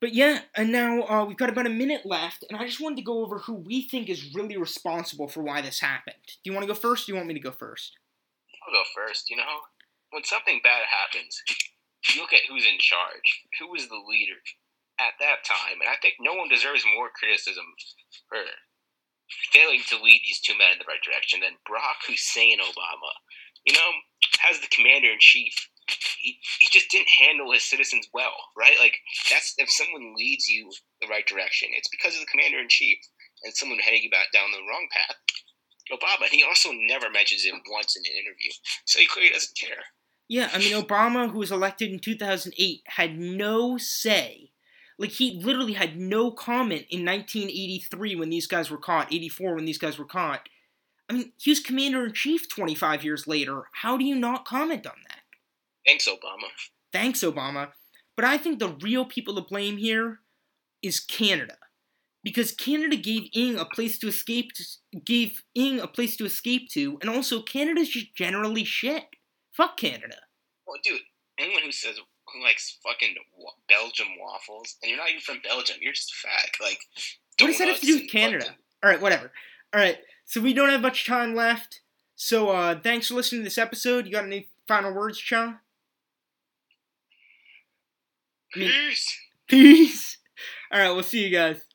but 0.00 0.14
yeah, 0.14 0.40
and 0.54 0.70
now 0.70 1.02
uh, 1.02 1.24
we've 1.24 1.36
got 1.36 1.48
about 1.48 1.66
a 1.66 1.70
minute 1.70 2.04
left, 2.04 2.44
and 2.48 2.58
I 2.58 2.66
just 2.66 2.80
wanted 2.80 2.96
to 2.96 3.02
go 3.02 3.24
over 3.24 3.38
who 3.38 3.54
we 3.54 3.82
think 3.82 4.08
is 4.08 4.34
really 4.34 4.56
responsible 4.56 5.28
for 5.28 5.42
why 5.42 5.62
this 5.62 5.80
happened. 5.80 6.20
Do 6.26 6.50
you 6.50 6.52
want 6.52 6.64
to 6.64 6.72
go 6.72 6.78
first? 6.78 7.06
do 7.06 7.12
you 7.12 7.16
want 7.16 7.28
me 7.28 7.34
to 7.34 7.40
go 7.40 7.50
first? 7.50 7.96
I'll 8.66 8.74
go 8.74 8.84
first. 8.94 9.30
You 9.30 9.36
know, 9.36 9.64
when 10.10 10.24
something 10.24 10.60
bad 10.62 10.82
happens, 10.84 11.42
you 12.14 12.20
look 12.20 12.32
at 12.32 12.44
who's 12.48 12.66
in 12.66 12.78
charge, 12.78 13.44
who 13.58 13.70
was 13.70 13.88
the 13.88 14.02
leader 14.08 14.40
at 15.00 15.16
that 15.20 15.44
time, 15.44 15.80
and 15.80 15.88
I 15.88 15.96
think 16.00 16.16
no 16.20 16.34
one 16.34 16.48
deserves 16.48 16.84
more 16.84 17.08
criticism 17.12 17.64
for 18.28 18.38
failing 19.52 19.80
to 19.88 20.02
lead 20.02 20.20
these 20.24 20.40
two 20.40 20.56
men 20.56 20.72
in 20.72 20.78
the 20.78 20.88
right 20.88 21.02
direction 21.02 21.40
than 21.40 21.58
Barack 21.68 22.04
Hussein 22.06 22.58
Obama. 22.60 23.12
You 23.64 23.74
know, 23.74 23.90
as 24.48 24.60
the 24.60 24.68
commander 24.70 25.10
in 25.10 25.18
chief, 25.20 25.54
he, 26.18 26.38
he 26.58 26.66
just 26.70 26.90
didn't 26.90 27.08
handle 27.08 27.52
his 27.52 27.62
citizens 27.62 28.08
well, 28.12 28.34
right? 28.56 28.76
Like 28.78 28.96
that's 29.30 29.54
if 29.58 29.70
someone 29.70 30.14
leads 30.16 30.48
you 30.48 30.70
the 31.00 31.08
right 31.08 31.26
direction, 31.26 31.68
it's 31.72 31.88
because 31.88 32.14
of 32.14 32.20
the 32.20 32.26
commander 32.26 32.58
in 32.58 32.68
chief, 32.68 32.98
and 33.44 33.54
someone 33.54 33.78
heading 33.78 34.02
you 34.02 34.10
back 34.10 34.32
down 34.32 34.50
the 34.52 34.66
wrong 34.68 34.88
path. 34.90 35.16
Obama, 35.92 36.22
and 36.22 36.32
he 36.32 36.42
also 36.42 36.70
never 36.72 37.10
mentions 37.10 37.44
him 37.44 37.60
once 37.70 37.96
in 37.96 38.02
an 38.04 38.18
interview, 38.18 38.50
so 38.84 38.98
he 38.98 39.06
clearly 39.06 39.30
doesn't 39.30 39.56
care. 39.56 39.84
Yeah, 40.28 40.50
I 40.52 40.58
mean, 40.58 40.72
Obama, 40.72 41.30
who 41.30 41.38
was 41.38 41.52
elected 41.52 41.92
in 41.92 42.00
2008, 42.00 42.82
had 42.86 43.16
no 43.16 43.78
say. 43.78 44.50
Like, 44.98 45.10
he 45.10 45.40
literally 45.40 45.74
had 45.74 45.96
no 45.96 46.32
comment 46.32 46.86
in 46.90 47.04
1983 47.04 48.16
when 48.16 48.30
these 48.30 48.46
guys 48.46 48.70
were 48.70 48.78
caught, 48.78 49.12
84 49.12 49.54
when 49.54 49.64
these 49.66 49.78
guys 49.78 49.98
were 49.98 50.04
caught. 50.04 50.48
I 51.08 51.12
mean, 51.12 51.32
he 51.36 51.50
was 51.50 51.60
commander 51.60 52.06
in 52.06 52.12
chief 52.12 52.48
25 52.48 53.04
years 53.04 53.28
later. 53.28 53.64
How 53.82 53.96
do 53.96 54.04
you 54.04 54.16
not 54.16 54.44
comment 54.44 54.86
on 54.86 54.96
that? 55.05 55.05
Thanks, 55.86 56.08
Obama. 56.08 56.48
Thanks, 56.92 57.20
Obama. 57.20 57.68
But 58.16 58.24
I 58.24 58.38
think 58.38 58.58
the 58.58 58.76
real 58.80 59.04
people 59.04 59.34
to 59.34 59.42
blame 59.42 59.76
here 59.76 60.20
is 60.82 61.00
Canada. 61.00 61.56
Because 62.24 62.50
Canada 62.50 62.96
gave 62.96 63.28
Ng 63.34 63.56
a 63.56 63.64
place 63.64 63.98
to 63.98 64.08
escape 64.08 64.50
to, 64.56 64.64
gave 65.04 65.42
Ng 65.54 65.78
a 65.78 65.86
place 65.86 66.16
to 66.16 66.24
escape 66.24 66.68
to, 66.70 66.98
and 67.00 67.08
also 67.08 67.40
Canada's 67.40 67.88
just 67.88 68.16
generally 68.16 68.64
shit. 68.64 69.04
Fuck 69.52 69.76
Canada. 69.76 70.16
Well, 70.66 70.78
dude, 70.82 71.00
anyone 71.38 71.62
who 71.62 71.70
says 71.70 71.96
who 72.32 72.42
likes 72.42 72.78
fucking 72.84 73.14
Belgium 73.68 74.08
waffles, 74.20 74.76
and 74.82 74.90
you're 74.90 74.98
not 74.98 75.08
even 75.08 75.20
from 75.20 75.40
Belgium, 75.44 75.76
you're 75.80 75.92
just 75.92 76.12
a 76.12 76.26
fat. 76.26 76.50
Like, 76.60 76.80
what 77.40 77.46
does 77.46 77.58
that 77.58 77.68
have 77.68 77.80
to 77.80 77.86
do 77.86 78.00
with 78.00 78.10
Canada? 78.10 78.56
All 78.82 78.90
right, 78.90 79.00
whatever. 79.00 79.30
All 79.72 79.80
right, 79.80 79.98
so 80.24 80.40
we 80.40 80.52
don't 80.52 80.70
have 80.70 80.80
much 80.80 81.06
time 81.06 81.34
left. 81.36 81.82
So, 82.16 82.48
uh, 82.48 82.80
thanks 82.80 83.08
for 83.08 83.14
listening 83.14 83.42
to 83.42 83.44
this 83.44 83.58
episode. 83.58 84.06
You 84.06 84.12
got 84.12 84.24
any 84.24 84.48
final 84.66 84.92
words, 84.92 85.18
Cha? 85.18 85.60
Peace. 88.56 89.18
Peace. 89.48 90.18
All 90.72 90.80
right, 90.80 90.90
we'll 90.90 91.02
see 91.02 91.24
you 91.24 91.30
guys. 91.30 91.65